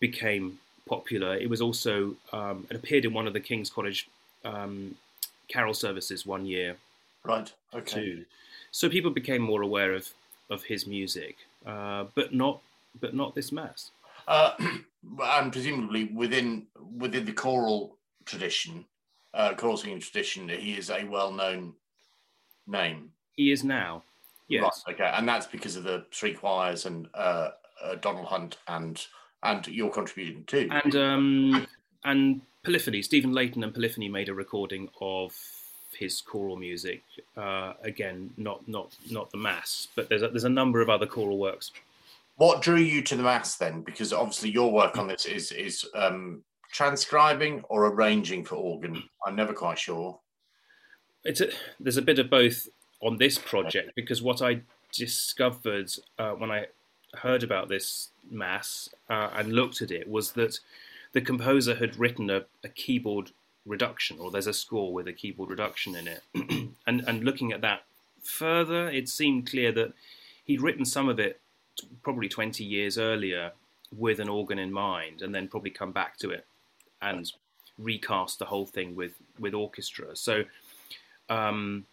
became 0.00 0.58
popular. 0.86 1.36
It 1.36 1.50
was 1.50 1.60
also 1.60 2.16
um, 2.32 2.66
it 2.70 2.76
appeared 2.76 3.04
in 3.04 3.12
one 3.12 3.26
of 3.26 3.34
the 3.34 3.44
King's 3.50 3.70
College 3.70 4.08
um, 4.44 4.96
carol 5.48 5.74
services 5.74 6.24
one 6.24 6.46
year. 6.46 6.76
Right. 7.22 7.52
Okay. 7.74 8.00
Too. 8.00 8.24
So 8.70 8.88
people 8.88 9.10
became 9.10 9.42
more 9.42 9.62
aware 9.62 9.92
of 9.92 10.08
of 10.50 10.64
his 10.64 10.86
music, 10.86 11.36
uh, 11.66 12.04
but 12.14 12.32
not 12.32 12.60
but 13.00 13.12
not 13.14 13.34
this 13.34 13.52
mass. 13.52 13.90
Uh, 14.26 14.52
and 15.22 15.52
presumably 15.52 16.04
within 16.14 16.66
within 16.96 17.24
the 17.24 17.32
choral 17.32 17.98
tradition, 18.24 18.84
uh, 19.34 19.54
choral 19.54 19.76
singing 19.76 20.00
tradition, 20.00 20.48
he 20.48 20.74
is 20.74 20.90
a 20.90 21.04
well 21.04 21.32
known 21.32 21.74
name. 22.66 23.10
He 23.32 23.50
is 23.50 23.64
now. 23.64 24.02
Yes. 24.48 24.84
Right, 24.86 24.94
okay, 24.94 25.10
and 25.14 25.28
that's 25.28 25.46
because 25.46 25.76
of 25.76 25.84
the 25.84 26.04
three 26.12 26.34
choirs 26.34 26.86
and 26.86 27.08
uh, 27.14 27.50
uh, 27.82 27.94
Donald 27.96 28.26
Hunt 28.26 28.58
and 28.68 29.04
and 29.42 29.66
your 29.68 29.90
contribution 29.90 30.44
too. 30.46 30.68
And 30.70 30.96
um, 30.96 31.66
and 32.04 32.40
Polyphony, 32.64 33.02
Stephen 33.02 33.32
Layton 33.32 33.64
and 33.64 33.74
Polyphony 33.74 34.08
made 34.08 34.28
a 34.28 34.34
recording 34.34 34.88
of 35.00 35.34
his 35.96 36.20
choral 36.20 36.56
music. 36.56 37.02
Uh, 37.36 37.74
again, 37.82 38.30
not 38.36 38.66
not 38.68 38.96
not 39.10 39.30
the 39.30 39.38
mass, 39.38 39.88
but 39.94 40.08
there's 40.08 40.22
a, 40.22 40.28
there's 40.28 40.44
a 40.44 40.48
number 40.48 40.80
of 40.80 40.90
other 40.90 41.06
choral 41.06 41.38
works. 41.38 41.72
What 42.36 42.62
drew 42.62 42.76
you 42.76 43.02
to 43.02 43.16
the 43.16 43.22
mass 43.22 43.56
then? 43.56 43.82
Because 43.82 44.12
obviously 44.12 44.50
your 44.50 44.72
work 44.72 44.98
on 44.98 45.06
this 45.06 45.24
is 45.24 45.52
is 45.52 45.86
um, 45.94 46.42
transcribing 46.72 47.62
or 47.68 47.86
arranging 47.86 48.44
for 48.44 48.56
organ. 48.56 49.02
I'm 49.24 49.36
never 49.36 49.52
quite 49.52 49.78
sure. 49.78 50.18
It's 51.22 51.40
a, 51.40 51.48
there's 51.78 51.96
a 51.96 52.02
bit 52.02 52.18
of 52.18 52.28
both 52.28 52.68
on 53.00 53.16
this 53.16 53.38
project 53.38 53.92
because 53.94 54.20
what 54.20 54.42
I 54.42 54.62
discovered 54.92 55.90
uh, 56.18 56.32
when 56.32 56.50
I 56.50 56.66
heard 57.16 57.42
about 57.42 57.68
this 57.68 58.10
mass 58.30 58.88
uh, 59.08 59.30
and 59.34 59.52
looked 59.52 59.82
at 59.82 59.90
it 59.90 60.08
was 60.08 60.32
that 60.32 60.58
the 61.12 61.20
composer 61.20 61.76
had 61.76 61.96
written 61.96 62.28
a, 62.30 62.44
a, 62.64 62.68
keyboard 62.68 63.30
reduction, 63.64 64.18
or 64.18 64.30
there's 64.30 64.48
a 64.48 64.52
score 64.52 64.92
with 64.92 65.06
a 65.06 65.12
keyboard 65.12 65.50
reduction 65.50 65.94
in 65.94 66.08
it. 66.08 66.22
and, 66.86 67.04
and 67.06 67.24
looking 67.24 67.52
at 67.52 67.60
that 67.60 67.82
further, 68.22 68.90
it 68.90 69.08
seemed 69.08 69.48
clear 69.48 69.70
that 69.72 69.92
he'd 70.44 70.60
written 70.60 70.84
some 70.84 71.08
of 71.08 71.20
it 71.20 71.40
probably 72.02 72.28
20 72.28 72.64
years 72.64 72.98
earlier 72.98 73.52
with 73.96 74.20
an 74.20 74.28
organ 74.28 74.58
in 74.58 74.72
mind, 74.72 75.22
and 75.22 75.34
then 75.34 75.48
probably 75.48 75.70
come 75.70 75.92
back 75.92 76.18
to 76.18 76.30
it 76.30 76.46
and 77.02 77.32
recast 77.78 78.38
the 78.38 78.46
whole 78.46 78.66
thing 78.66 78.94
with 78.96 79.12
with 79.38 79.54
orchestra. 79.54 80.16
So. 80.16 80.44
Um, 81.28 81.86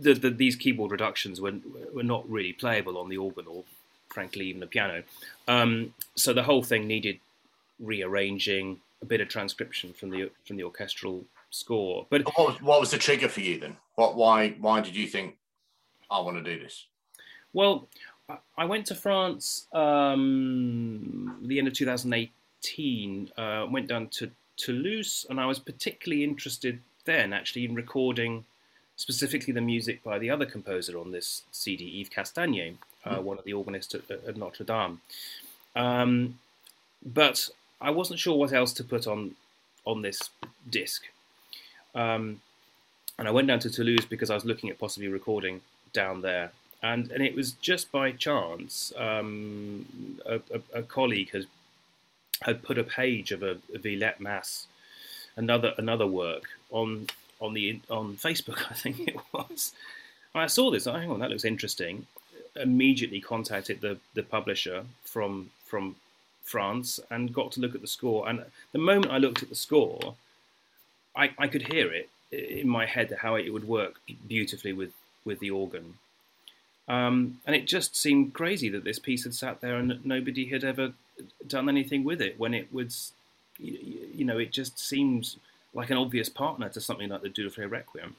the, 0.00 0.14
the, 0.14 0.30
these 0.30 0.56
keyboard 0.56 0.90
reductions 0.90 1.40
were 1.40 1.54
were 1.92 2.02
not 2.02 2.28
really 2.28 2.52
playable 2.52 2.96
on 2.96 3.08
the 3.08 3.18
organ 3.18 3.44
or, 3.46 3.64
frankly, 4.08 4.46
even 4.46 4.60
the 4.60 4.66
piano. 4.66 5.02
Um, 5.46 5.94
so 6.14 6.32
the 6.32 6.42
whole 6.42 6.62
thing 6.62 6.86
needed 6.86 7.20
rearranging, 7.78 8.80
a 9.02 9.04
bit 9.04 9.20
of 9.20 9.28
transcription 9.28 9.92
from 9.92 10.10
the 10.10 10.30
from 10.44 10.56
the 10.56 10.62
orchestral 10.62 11.24
score. 11.50 12.06
But 12.08 12.24
what 12.24 12.38
was, 12.38 12.62
what 12.62 12.80
was 12.80 12.90
the 12.90 12.98
trigger 12.98 13.28
for 13.28 13.40
you 13.40 13.58
then? 13.58 13.76
What 13.96 14.16
why 14.16 14.50
why 14.60 14.80
did 14.80 14.96
you 14.96 15.06
think 15.06 15.36
I 16.10 16.20
want 16.20 16.42
to 16.42 16.42
do 16.42 16.62
this? 16.62 16.86
Well, 17.52 17.88
I 18.56 18.64
went 18.64 18.86
to 18.86 18.94
France 18.94 19.66
um, 19.72 21.38
the 21.42 21.58
end 21.58 21.68
of 21.68 21.74
2018. 21.74 23.30
Uh, 23.36 23.66
went 23.70 23.88
down 23.88 24.08
to 24.08 24.30
Toulouse, 24.56 25.26
and 25.28 25.40
I 25.40 25.46
was 25.46 25.58
particularly 25.58 26.24
interested 26.24 26.80
then, 27.04 27.32
actually, 27.32 27.64
in 27.64 27.74
recording 27.74 28.44
specifically 28.96 29.52
the 29.52 29.60
music 29.60 30.02
by 30.04 30.18
the 30.18 30.30
other 30.30 30.46
composer 30.46 30.98
on 30.98 31.10
this 31.10 31.42
CD, 31.50 32.00
Yves 32.00 32.08
Castagnet, 32.10 32.76
uh, 33.04 33.16
mm. 33.16 33.22
one 33.22 33.38
of 33.38 33.44
the 33.44 33.52
organists 33.52 33.94
at, 33.94 34.10
at 34.10 34.36
Notre 34.36 34.64
Dame. 34.64 35.00
Um, 35.74 36.38
but 37.04 37.48
I 37.80 37.90
wasn't 37.90 38.20
sure 38.20 38.36
what 38.36 38.52
else 38.52 38.72
to 38.74 38.84
put 38.84 39.06
on 39.06 39.34
on 39.84 40.02
this 40.02 40.30
disc. 40.70 41.02
Um, 41.94 42.40
and 43.18 43.26
I 43.26 43.30
went 43.30 43.48
down 43.48 43.58
to 43.60 43.70
Toulouse 43.70 44.04
because 44.04 44.30
I 44.30 44.34
was 44.34 44.44
looking 44.44 44.70
at 44.70 44.78
possibly 44.78 45.08
recording 45.08 45.60
down 45.92 46.22
there. 46.22 46.52
And, 46.82 47.10
and 47.12 47.22
it 47.22 47.36
was 47.36 47.52
just 47.52 47.92
by 47.92 48.10
chance 48.10 48.92
um, 48.96 49.86
a, 50.26 50.36
a, 50.36 50.80
a, 50.80 50.82
colleague 50.82 51.30
had 52.42 52.62
put 52.62 52.76
a 52.76 52.82
page 52.82 53.30
of 53.30 53.42
a, 53.42 53.58
a 53.72 53.78
Villette 53.78 54.20
Mass, 54.20 54.66
another 55.36 55.74
another 55.78 56.06
work 56.06 56.44
on 56.70 57.06
on 57.40 57.54
the 57.54 57.80
on 57.88 58.16
Facebook, 58.16 58.64
I 58.70 58.74
think 58.74 59.00
it 59.00 59.16
was. 59.32 59.72
I 60.34 60.46
saw 60.46 60.70
this. 60.70 60.86
Oh, 60.86 60.92
hang 60.92 61.10
on, 61.10 61.20
that 61.20 61.30
looks 61.30 61.44
interesting. 61.44 62.06
Immediately 62.56 63.20
contacted 63.20 63.80
the 63.80 63.98
the 64.14 64.22
publisher 64.22 64.84
from 65.04 65.50
from 65.64 65.96
France 66.42 66.98
and 67.10 67.32
got 67.32 67.52
to 67.52 67.60
look 67.60 67.74
at 67.74 67.80
the 67.80 67.86
score. 67.86 68.28
And 68.28 68.44
the 68.72 68.78
moment 68.78 69.12
I 69.12 69.18
looked 69.18 69.42
at 69.42 69.48
the 69.48 69.54
score, 69.54 70.14
I, 71.16 71.30
I 71.38 71.46
could 71.46 71.62
hear 71.72 71.92
it 71.92 72.10
in 72.30 72.68
my 72.68 72.86
head 72.86 73.16
how 73.20 73.36
it 73.36 73.50
would 73.50 73.66
work 73.66 74.00
beautifully 74.26 74.72
with 74.72 74.92
with 75.24 75.38
the 75.38 75.50
organ. 75.50 75.94
Um, 76.88 77.38
and 77.46 77.54
it 77.54 77.66
just 77.66 77.96
seemed 77.96 78.34
crazy 78.34 78.68
that 78.70 78.84
this 78.84 78.98
piece 78.98 79.24
had 79.24 79.34
sat 79.34 79.60
there 79.60 79.76
and 79.76 80.04
nobody 80.04 80.46
had 80.46 80.64
ever 80.64 80.92
done 81.46 81.68
anything 81.68 82.04
with 82.04 82.20
it 82.20 82.38
when 82.38 82.54
it 82.54 82.72
was, 82.72 83.12
you, 83.58 84.24
know, 84.24 84.38
it 84.38 84.52
just 84.52 84.78
seems 84.78 85.38
like 85.74 85.90
an 85.90 85.96
obvious 85.96 86.28
partner 86.28 86.68
to 86.70 86.80
something 86.80 87.08
like 87.08 87.22
the 87.22 87.30
Dieudonné 87.30 87.70
Requiem. 87.70 88.16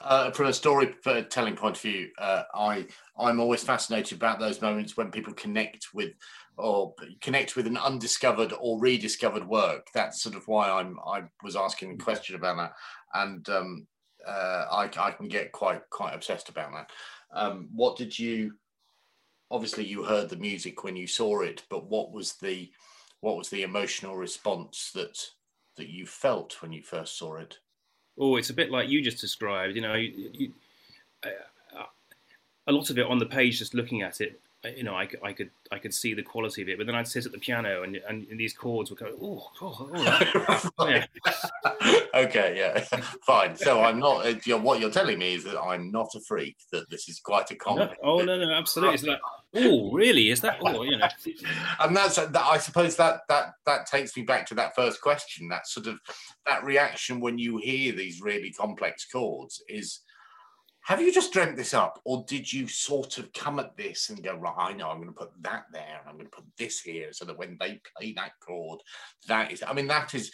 Uh, 0.00 0.30
from 0.30 0.46
a 0.46 0.52
storytelling 0.52 1.56
point 1.56 1.76
of 1.76 1.82
view, 1.82 2.08
uh, 2.18 2.44
I 2.54 2.86
I'm 3.18 3.40
always 3.40 3.64
fascinated 3.64 4.16
about 4.16 4.38
those 4.38 4.62
moments 4.62 4.96
when 4.96 5.10
people 5.10 5.32
connect 5.34 5.92
with 5.92 6.12
or 6.56 6.94
connect 7.20 7.56
with 7.56 7.66
an 7.66 7.76
undiscovered 7.76 8.52
or 8.60 8.78
rediscovered 8.78 9.48
work. 9.48 9.88
That's 9.92 10.22
sort 10.22 10.36
of 10.36 10.46
why 10.46 10.70
I'm 10.70 11.00
I 11.04 11.24
was 11.42 11.56
asking 11.56 11.92
a 11.92 11.96
question 11.96 12.36
about 12.36 12.56
that, 12.56 12.72
and 13.14 13.48
um, 13.48 13.86
uh, 14.24 14.66
I, 14.70 14.90
I 14.96 15.10
can 15.10 15.26
get 15.26 15.50
quite 15.50 15.82
quite 15.90 16.14
obsessed 16.14 16.48
about 16.48 16.72
that. 16.72 16.90
Um, 17.34 17.68
what 17.74 17.96
did 17.96 18.18
you? 18.18 18.54
Obviously, 19.50 19.84
you 19.84 20.04
heard 20.04 20.28
the 20.28 20.36
music 20.36 20.84
when 20.84 20.96
you 20.96 21.06
saw 21.06 21.42
it, 21.42 21.64
but 21.68 21.86
what 21.86 22.12
was 22.12 22.34
the 22.34 22.70
what 23.20 23.36
was 23.36 23.48
the 23.50 23.62
emotional 23.62 24.16
response 24.16 24.90
that 24.94 25.18
that 25.76 25.88
you 25.88 26.06
felt 26.06 26.62
when 26.62 26.72
you 26.72 26.82
first 26.82 27.18
saw 27.18 27.36
it? 27.36 27.58
Oh, 28.18 28.36
it's 28.36 28.50
a 28.50 28.54
bit 28.54 28.70
like 28.70 28.88
you 28.88 29.02
just 29.02 29.20
described. 29.20 29.74
You 29.74 29.82
know, 29.82 29.94
you, 29.94 30.30
you, 30.32 30.52
uh, 31.24 31.84
a 32.66 32.72
lot 32.72 32.90
of 32.90 32.98
it 32.98 33.06
on 33.06 33.18
the 33.18 33.26
page, 33.26 33.58
just 33.58 33.74
looking 33.74 34.02
at 34.02 34.20
it, 34.20 34.40
you 34.76 34.82
know, 34.82 34.94
I, 34.94 35.08
I, 35.22 35.32
could 35.32 35.50
I 35.70 35.78
could 35.78 35.92
see 35.92 36.14
the 36.14 36.22
quality 36.22 36.62
of 36.62 36.68
it, 36.68 36.78
but 36.78 36.86
then 36.86 36.94
I'd 36.94 37.08
sit 37.08 37.26
at 37.26 37.32
the 37.32 37.38
piano 37.38 37.82
and 37.82 37.96
and, 38.08 38.26
and 38.28 38.40
these 38.40 38.54
chords 38.54 38.90
would 38.90 38.98
go, 38.98 39.12
oh, 39.20 39.50
oh 39.60 39.88
right. 39.90 41.06
yeah. 41.24 41.96
okay, 42.14 42.54
yeah, 42.56 42.80
fine. 43.26 43.56
So 43.56 43.82
I'm 43.82 43.98
not. 43.98 44.26
Uh, 44.26 44.34
you 44.44 44.56
know, 44.56 44.58
what 44.58 44.80
you're 44.80 44.90
telling 44.90 45.18
me 45.18 45.34
is 45.34 45.44
that 45.44 45.60
I'm 45.60 45.90
not 45.90 46.14
a 46.14 46.20
freak. 46.20 46.56
That 46.72 46.88
this 46.90 47.08
is 47.08 47.20
quite 47.20 47.50
a 47.50 47.56
common. 47.56 47.88
No, 47.88 47.94
oh 48.02 48.18
no, 48.20 48.38
no, 48.38 48.50
absolutely. 48.52 48.94
It's 48.94 49.04
like, 49.04 49.20
oh, 49.56 49.92
really? 49.92 50.30
Is 50.30 50.40
that? 50.40 50.58
Oh, 50.62 50.82
you 50.82 50.96
know. 50.96 51.08
and 51.80 51.96
that's 51.96 52.16
that. 52.16 52.36
I 52.36 52.58
suppose 52.58 52.96
that 52.96 53.20
that 53.28 53.54
that 53.66 53.86
takes 53.86 54.16
me 54.16 54.22
back 54.22 54.46
to 54.46 54.54
that 54.54 54.74
first 54.74 55.00
question. 55.00 55.48
That 55.48 55.66
sort 55.66 55.86
of 55.86 55.98
that 56.46 56.64
reaction 56.64 57.20
when 57.20 57.38
you 57.38 57.58
hear 57.58 57.92
these 57.92 58.20
really 58.20 58.50
complex 58.50 59.06
chords 59.10 59.62
is 59.68 60.00
have 60.84 61.00
you 61.00 61.12
just 61.12 61.32
dreamt 61.32 61.56
this 61.56 61.74
up 61.74 62.00
or 62.04 62.24
did 62.28 62.52
you 62.52 62.66
sort 62.66 63.18
of 63.18 63.32
come 63.32 63.58
at 63.58 63.76
this 63.76 64.10
and 64.10 64.22
go 64.22 64.34
right 64.36 64.54
i 64.58 64.72
know 64.72 64.88
i'm 64.88 64.98
going 64.98 65.08
to 65.08 65.18
put 65.18 65.30
that 65.40 65.64
there 65.72 65.98
and 66.00 66.08
i'm 66.08 66.16
going 66.16 66.26
to 66.26 66.36
put 66.36 66.44
this 66.58 66.80
here 66.80 67.12
so 67.12 67.24
that 67.24 67.38
when 67.38 67.56
they 67.60 67.80
play 67.96 68.12
that 68.12 68.32
chord 68.40 68.80
that 69.26 69.50
is 69.52 69.62
i 69.66 69.72
mean 69.72 69.86
that 69.86 70.14
is 70.14 70.30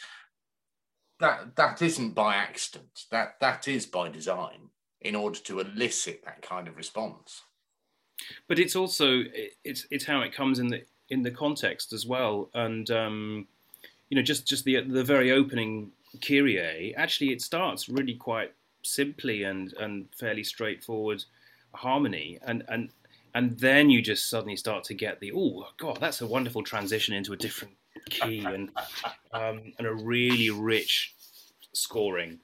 that 1.21 1.55
that 1.57 1.81
isn't 1.83 2.15
by 2.15 2.35
accident. 2.35 3.05
That 3.11 3.39
that 3.41 3.69
is 3.69 3.87
by 3.87 4.09
design 4.09 4.71
in 5.03 5.15
order 5.15 5.39
to 5.39 5.61
elicit 5.61 6.25
that 6.25 6.43
kind 6.43 6.67
of 6.67 6.77
response. 6.77 7.43
But 8.49 8.59
it's 8.59 8.75
also 8.75 9.23
it's 9.65 9.87
it's 9.91 10.05
how 10.05 10.23
it 10.23 10.35
comes 10.35 10.59
in 10.59 10.69
the 10.69 10.83
in 11.11 11.23
the 11.23 11.31
context 11.31 11.93
as 11.93 12.07
well 12.07 12.51
and 12.55 12.89
um 12.91 13.49
you 14.09 14.17
know 14.17 14.23
just 14.23 14.47
just 14.47 14.65
the 14.65 14.81
the 14.81 15.03
very 15.03 15.33
opening 15.33 15.91
kyrie 16.21 16.95
actually 16.95 17.33
it 17.33 17.43
starts 17.43 17.89
really 17.89 18.15
quite 18.15 18.53
simply 18.83 19.43
and 19.43 19.73
and 19.75 20.09
fairly 20.19 20.45
straightforward 20.45 21.25
harmony. 21.75 22.39
And 22.43 22.65
and 22.69 22.91
and 23.35 23.59
then 23.59 23.91
you 23.91 24.03
just 24.03 24.29
suddenly 24.29 24.57
start 24.57 24.85
to 24.85 24.95
get 24.95 25.21
the 25.21 25.33
oh 25.35 25.69
god 25.79 25.99
that's 26.01 26.21
a 26.21 26.27
wonderful 26.27 26.65
transition 26.65 27.15
into 27.15 27.33
a 27.33 27.37
different 27.37 27.75
key 28.09 28.45
and 28.45 28.71
um, 29.33 29.73
and 29.79 29.87
a 29.87 29.95
really 29.95 30.51
rich 30.51 31.15
scoring. 31.73 32.39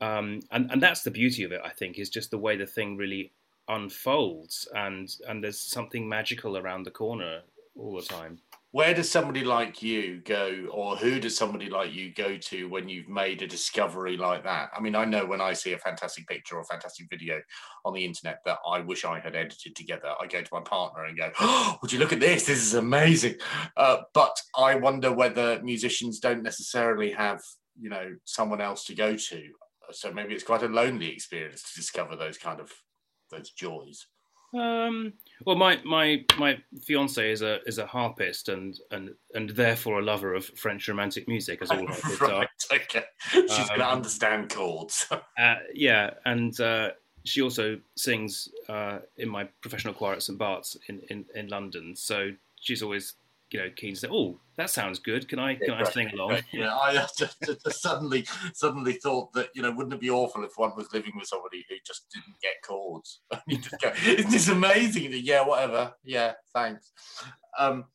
Um, 0.00 0.40
and 0.50 0.70
and 0.70 0.82
that's 0.82 1.02
the 1.02 1.10
beauty 1.10 1.44
of 1.44 1.52
it 1.52 1.60
I 1.64 1.70
think 1.70 1.98
is 1.98 2.10
just 2.10 2.30
the 2.30 2.38
way 2.38 2.56
the 2.56 2.66
thing 2.66 2.96
really 2.96 3.32
unfolds. 3.68 4.68
And 4.74 5.14
and 5.28 5.42
there's 5.42 5.60
something 5.60 6.08
magical 6.08 6.56
around 6.56 6.84
the 6.84 6.90
corner 6.90 7.42
all 7.76 7.96
the 7.96 8.02
time 8.02 8.38
where 8.72 8.94
does 8.94 9.10
somebody 9.10 9.44
like 9.44 9.82
you 9.82 10.20
go 10.24 10.66
or 10.70 10.96
who 10.96 11.20
does 11.20 11.36
somebody 11.36 11.68
like 11.70 11.92
you 11.92 12.12
go 12.12 12.36
to 12.36 12.68
when 12.68 12.88
you've 12.88 13.08
made 13.08 13.42
a 13.42 13.46
discovery 13.46 14.16
like 14.16 14.44
that? 14.44 14.70
I 14.76 14.80
mean 14.80 14.96
i 14.96 15.04
know 15.04 15.24
when 15.24 15.40
i 15.40 15.52
see 15.52 15.72
a 15.72 15.78
fantastic 15.78 16.26
picture 16.26 16.56
or 16.56 16.64
fantastic 16.64 17.06
video 17.10 17.40
on 17.84 17.94
the 17.94 18.04
internet 18.04 18.40
that 18.44 18.58
i 18.66 18.80
wish 18.80 19.04
i 19.04 19.20
had 19.20 19.36
edited 19.36 19.76
together 19.76 20.12
i 20.20 20.26
go 20.26 20.42
to 20.42 20.48
my 20.52 20.60
partner 20.60 21.04
and 21.04 21.16
go 21.16 21.30
oh, 21.40 21.76
would 21.80 21.92
you 21.92 21.98
look 21.98 22.12
at 22.12 22.20
this? 22.20 22.46
This 22.46 22.62
is 22.62 22.74
amazing. 22.74 23.36
Uh, 23.76 23.98
but 24.14 24.36
i 24.56 24.74
wonder 24.74 25.12
whether 25.12 25.62
musicians 25.62 26.18
don't 26.18 26.42
necessarily 26.42 27.12
have 27.12 27.40
you 27.78 27.90
know 27.90 28.14
someone 28.24 28.60
else 28.60 28.84
to 28.84 28.94
go 28.94 29.16
to. 29.16 29.42
So 29.90 30.12
maybe 30.12 30.34
it's 30.34 30.44
quite 30.44 30.62
a 30.62 30.68
lonely 30.68 31.08
experience 31.08 31.62
to 31.62 31.80
discover 31.80 32.16
those 32.16 32.38
kind 32.38 32.60
of 32.60 32.72
those 33.30 33.50
joys. 33.50 34.06
Um, 34.54 35.14
well, 35.46 35.56
my 35.56 35.80
my 35.84 36.24
my 36.38 36.58
fiance 36.80 37.30
is 37.30 37.42
a 37.42 37.60
is 37.66 37.78
a 37.78 37.86
harpist 37.86 38.48
and 38.48 38.78
and 38.90 39.14
and 39.34 39.50
therefore 39.50 40.00
a 40.00 40.02
lover 40.02 40.34
of 40.34 40.46
French 40.46 40.88
romantic 40.88 41.28
music, 41.28 41.60
as 41.62 41.70
all 41.70 41.86
harpists 41.86 42.20
right, 42.20 42.32
are. 42.32 42.76
Okay, 42.76 43.04
she's 43.30 43.58
um, 43.58 43.66
going 43.68 43.80
to 43.80 43.88
understand 43.88 44.50
chords. 44.50 45.06
uh, 45.38 45.54
yeah, 45.74 46.10
and 46.24 46.58
uh, 46.60 46.90
she 47.24 47.42
also 47.42 47.78
sings 47.96 48.48
uh, 48.68 48.98
in 49.16 49.28
my 49.28 49.44
professional 49.60 49.94
choir 49.94 50.14
at 50.14 50.22
St 50.22 50.38
Bart's 50.38 50.76
in, 50.88 51.00
in 51.10 51.24
in 51.34 51.48
London. 51.48 51.94
So 51.96 52.30
she's 52.60 52.82
always 52.82 53.14
you 53.52 53.60
know 53.60 53.70
keen 53.74 53.94
to 53.94 54.00
say, 54.00 54.08
"Oh, 54.10 54.38
that 54.56 54.70
sounds 54.70 54.98
good. 54.98 55.28
Can 55.28 55.38
I 55.38 55.54
can 55.54 55.68
yeah, 55.68 55.74
I 55.74 55.82
right, 55.82 55.92
sing 55.92 56.10
along?" 56.12 56.30
Right. 56.30 56.44
Yeah, 56.52 56.74
I 56.74 57.06
just, 57.16 57.40
just, 57.42 57.82
suddenly 57.82 58.26
suddenly 58.54 58.94
thought 58.94 59.32
that 59.34 59.50
you 59.54 59.62
know 59.62 59.70
wouldn't 59.70 59.94
it 59.94 60.00
be 60.00 60.10
awful 60.10 60.44
if 60.44 60.52
one 60.56 60.72
was 60.76 60.92
living 60.92 61.12
with 61.16 61.28
somebody 61.28 61.64
who 61.68 61.76
just 61.86 62.06
didn't 62.12 62.40
get 62.42 62.62
chords? 62.64 63.20
you 63.46 63.58
just 63.58 63.80
go, 63.80 63.92
"Isn't 64.04 64.30
this 64.30 64.48
amazing?" 64.48 65.12
Yeah, 65.14 65.46
whatever. 65.46 65.94
Yeah, 66.04 66.32
thanks. 66.52 66.92
Um, 67.58 67.86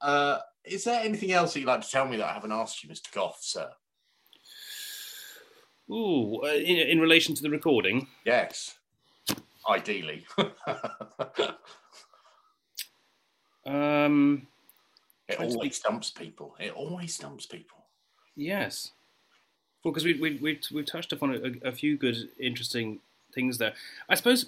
uh, 0.00 0.38
is 0.64 0.84
there 0.84 1.02
anything 1.02 1.32
else 1.32 1.54
that 1.54 1.60
you'd 1.60 1.68
like 1.68 1.82
to 1.82 1.90
tell 1.90 2.06
me 2.06 2.16
that 2.16 2.26
I 2.26 2.32
haven't 2.32 2.52
asked 2.52 2.82
you, 2.82 2.90
Mr. 2.90 3.12
Gough, 3.12 3.38
sir? 3.40 3.70
Ooh, 5.90 6.40
uh, 6.42 6.48
in, 6.48 6.76
in 6.76 7.00
relation 7.00 7.34
to 7.36 7.42
the 7.42 7.50
recording? 7.50 8.08
Yes, 8.24 8.74
ideally. 9.68 10.26
um 13.66 14.46
it 15.28 15.40
always 15.40 15.76
stumps 15.76 16.10
people. 16.10 16.54
It 16.58 16.72
always 16.72 17.14
stumps 17.14 17.46
people. 17.46 17.78
Yes. 18.36 18.92
Well, 19.82 19.92
because 19.92 20.04
we, 20.04 20.20
we, 20.20 20.38
we, 20.40 20.60
we've 20.72 20.86
touched 20.86 21.12
upon 21.12 21.34
a, 21.34 21.68
a, 21.68 21.72
few 21.72 21.96
good, 21.96 22.28
interesting 22.38 23.00
things 23.34 23.58
there. 23.58 23.72
I 24.08 24.14
suppose, 24.14 24.46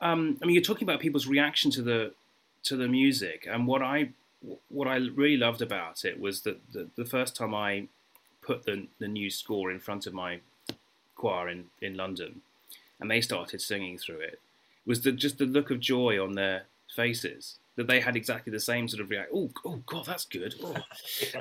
um, 0.00 0.38
I 0.42 0.46
mean, 0.46 0.54
you're 0.54 0.62
talking 0.62 0.86
about 0.86 1.00
people's 1.00 1.26
reaction 1.26 1.70
to 1.72 1.82
the 1.82 2.12
to 2.64 2.76
the 2.76 2.88
music, 2.88 3.46
and 3.48 3.66
what 3.66 3.80
I 3.80 4.10
what 4.68 4.88
I 4.88 4.96
really 4.96 5.36
loved 5.36 5.62
about 5.62 6.04
it 6.04 6.20
was 6.20 6.40
that 6.42 6.72
the, 6.72 6.88
the 6.96 7.04
first 7.04 7.36
time 7.36 7.54
I 7.54 7.86
put 8.42 8.64
the 8.64 8.86
the 8.98 9.08
new 9.08 9.30
score 9.30 9.70
in 9.70 9.78
front 9.78 10.06
of 10.06 10.14
my 10.14 10.40
choir 11.14 11.48
in, 11.48 11.66
in 11.80 11.96
London, 11.96 12.42
and 13.00 13.10
they 13.10 13.20
started 13.20 13.60
singing 13.60 13.98
through 13.98 14.18
it, 14.18 14.40
was 14.84 15.02
the, 15.02 15.12
just 15.12 15.38
the 15.38 15.46
look 15.46 15.70
of 15.70 15.80
joy 15.80 16.22
on 16.22 16.34
their 16.34 16.64
faces 16.94 17.58
that 17.76 17.86
they 17.86 18.00
had 18.00 18.16
exactly 18.16 18.50
the 18.50 18.60
same 18.60 18.88
sort 18.88 19.02
of 19.02 19.10
reaction. 19.10 19.32
Oh, 19.34 19.50
oh 19.64 19.82
God, 19.86 20.06
that's 20.06 20.24
good. 20.24 20.54
Oh. 20.64 20.76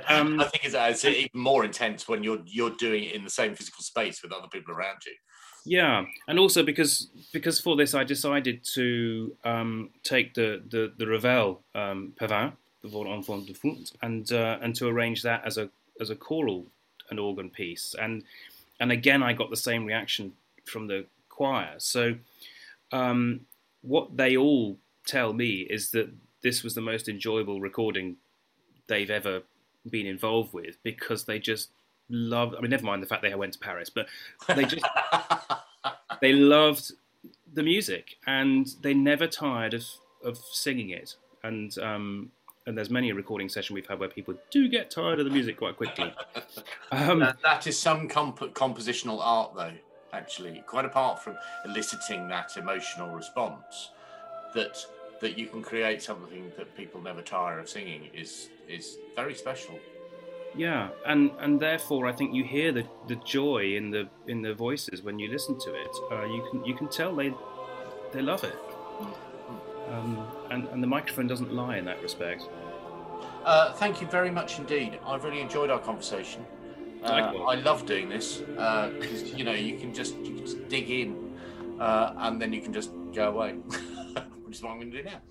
Um, 0.09 0.39
I 0.39 0.45
think 0.45 0.65
it's, 0.65 0.75
it's, 0.75 1.05
even 1.05 1.29
more 1.33 1.65
intense 1.65 2.07
when 2.07 2.23
you're 2.23 2.39
you're 2.45 2.71
doing 2.71 3.05
it 3.05 3.15
in 3.15 3.23
the 3.23 3.29
same 3.29 3.55
physical 3.55 3.83
space 3.83 4.21
with 4.21 4.31
other 4.31 4.47
people 4.47 4.73
around 4.73 4.97
you. 5.05 5.13
Yeah, 5.65 6.05
and 6.27 6.37
also 6.37 6.61
because 6.63 7.09
because 7.33 7.59
for 7.59 7.75
this 7.75 7.95
I 7.95 8.03
decided 8.03 8.63
to 8.75 9.35
um, 9.43 9.89
take 10.03 10.33
the 10.35 10.61
the 10.69 10.93
the 10.97 11.07
Ravel 11.07 11.61
um, 11.73 12.13
Pavane, 12.19 12.53
the 12.83 12.89
Vol 12.89 13.11
Enfant 13.11 13.47
de 13.47 13.53
Font, 13.53 13.91
and 14.01 14.31
uh, 14.31 14.59
and 14.61 14.75
to 14.75 14.87
arrange 14.87 15.23
that 15.23 15.43
as 15.45 15.57
a 15.57 15.69
as 15.99 16.11
a 16.11 16.15
choral 16.15 16.65
and 17.09 17.19
organ 17.19 17.49
piece, 17.49 17.95
and 17.99 18.23
and 18.79 18.91
again 18.91 19.23
I 19.23 19.33
got 19.33 19.49
the 19.49 19.57
same 19.57 19.85
reaction 19.85 20.33
from 20.65 20.87
the 20.87 21.05
choir. 21.29 21.73
So 21.77 22.15
um, 22.91 23.41
what 23.81 24.15
they 24.15 24.37
all 24.37 24.77
tell 25.07 25.33
me 25.33 25.61
is 25.61 25.89
that 25.91 26.09
this 26.45 26.63
was 26.63 26.75
the 26.75 26.81
most 26.81 27.09
enjoyable 27.09 27.59
recording 27.59 28.17
they've 28.85 29.09
ever 29.09 29.41
been 29.89 30.05
involved 30.05 30.53
with 30.53 30.77
because 30.83 31.23
they 31.23 31.39
just 31.39 31.69
loved. 32.07 32.53
I 32.55 32.61
mean, 32.61 32.69
never 32.69 32.85
mind 32.85 33.01
the 33.01 33.07
fact 33.07 33.23
they 33.23 33.33
went 33.33 33.53
to 33.53 33.59
Paris, 33.59 33.89
but 33.89 34.05
they 34.47 34.63
just 34.63 34.85
they 36.21 36.33
loved 36.33 36.91
the 37.51 37.63
music 37.63 38.17
and 38.27 38.67
they 38.81 38.93
never 38.93 39.25
tired 39.25 39.73
of 39.73 39.85
of 40.23 40.37
singing 40.37 40.91
it. 40.91 41.15
And 41.43 41.75
um, 41.79 42.31
and 42.67 42.77
there's 42.77 42.91
many 42.91 43.09
a 43.09 43.15
recording 43.15 43.49
session 43.49 43.73
we've 43.73 43.87
had 43.87 43.99
where 43.99 44.09
people 44.09 44.35
do 44.51 44.69
get 44.69 44.91
tired 44.91 45.17
of 45.17 45.25
the 45.25 45.31
music 45.31 45.57
quite 45.57 45.77
quickly. 45.77 46.13
Um, 46.91 47.19
that, 47.21 47.37
that 47.43 47.65
is 47.65 47.77
some 47.77 48.07
comp- 48.07 48.53
compositional 48.53 49.17
art, 49.19 49.55
though. 49.55 49.73
Actually, 50.13 50.63
quite 50.67 50.85
apart 50.85 51.21
from 51.21 51.35
eliciting 51.65 52.27
that 52.27 52.55
emotional 52.55 53.09
response, 53.09 53.89
that 54.53 54.85
that 55.21 55.37
you 55.37 55.47
can 55.47 55.61
create 55.61 56.01
something 56.01 56.51
that 56.57 56.75
people 56.75 57.01
never 57.01 57.21
tire 57.21 57.59
of 57.59 57.69
singing 57.69 58.09
is 58.13 58.49
is 58.67 58.97
very 59.15 59.35
special. 59.35 59.79
Yeah, 60.55 60.89
and 61.05 61.31
and 61.39 61.59
therefore 61.59 62.07
I 62.07 62.13
think 62.13 62.33
you 62.33 62.43
hear 62.43 62.71
the, 62.71 62.85
the 63.07 63.15
joy 63.17 63.75
in 63.75 63.91
the 63.91 64.07
in 64.27 64.41
the 64.41 64.53
voices 64.53 65.01
when 65.03 65.19
you 65.19 65.29
listen 65.29 65.59
to 65.59 65.73
it. 65.73 65.95
Uh, 66.11 66.25
you 66.25 66.47
can 66.49 66.65
you 66.65 66.75
can 66.75 66.87
tell 66.87 67.15
they 67.15 67.33
they 68.11 68.21
love 68.21 68.43
it, 68.43 68.57
um, 69.89 70.25
and 70.49 70.67
and 70.69 70.81
the 70.81 70.87
microphone 70.87 71.27
doesn't 71.27 71.53
lie 71.53 71.77
in 71.77 71.85
that 71.85 72.01
respect. 72.01 72.47
Uh, 73.43 73.73
thank 73.73 74.01
you 74.01 74.07
very 74.07 74.31
much 74.31 74.57
indeed. 74.57 74.99
I've 75.05 75.23
really 75.23 75.41
enjoyed 75.41 75.69
our 75.69 75.79
conversation. 75.79 76.45
Uh, 77.03 77.33
I 77.47 77.55
love 77.55 77.85
doing 77.85 78.09
this 78.09 78.37
because 78.37 79.21
uh, 79.21 79.35
you 79.35 79.43
know 79.43 79.53
you 79.53 79.77
can 79.77 79.93
just 79.93 80.15
you 80.17 80.35
can 80.35 80.39
just 80.39 80.67
dig 80.69 80.89
in, 80.89 81.37
uh, 81.79 82.13
and 82.17 82.41
then 82.41 82.51
you 82.53 82.61
can 82.61 82.73
just 82.73 82.91
go 83.13 83.29
away. 83.29 83.55
which 84.45 84.57
is 84.57 84.63
what 84.63 84.71
I'm 84.71 84.79
going 84.79 84.91
to 84.91 85.03
do 85.03 85.09
now. 85.09 85.21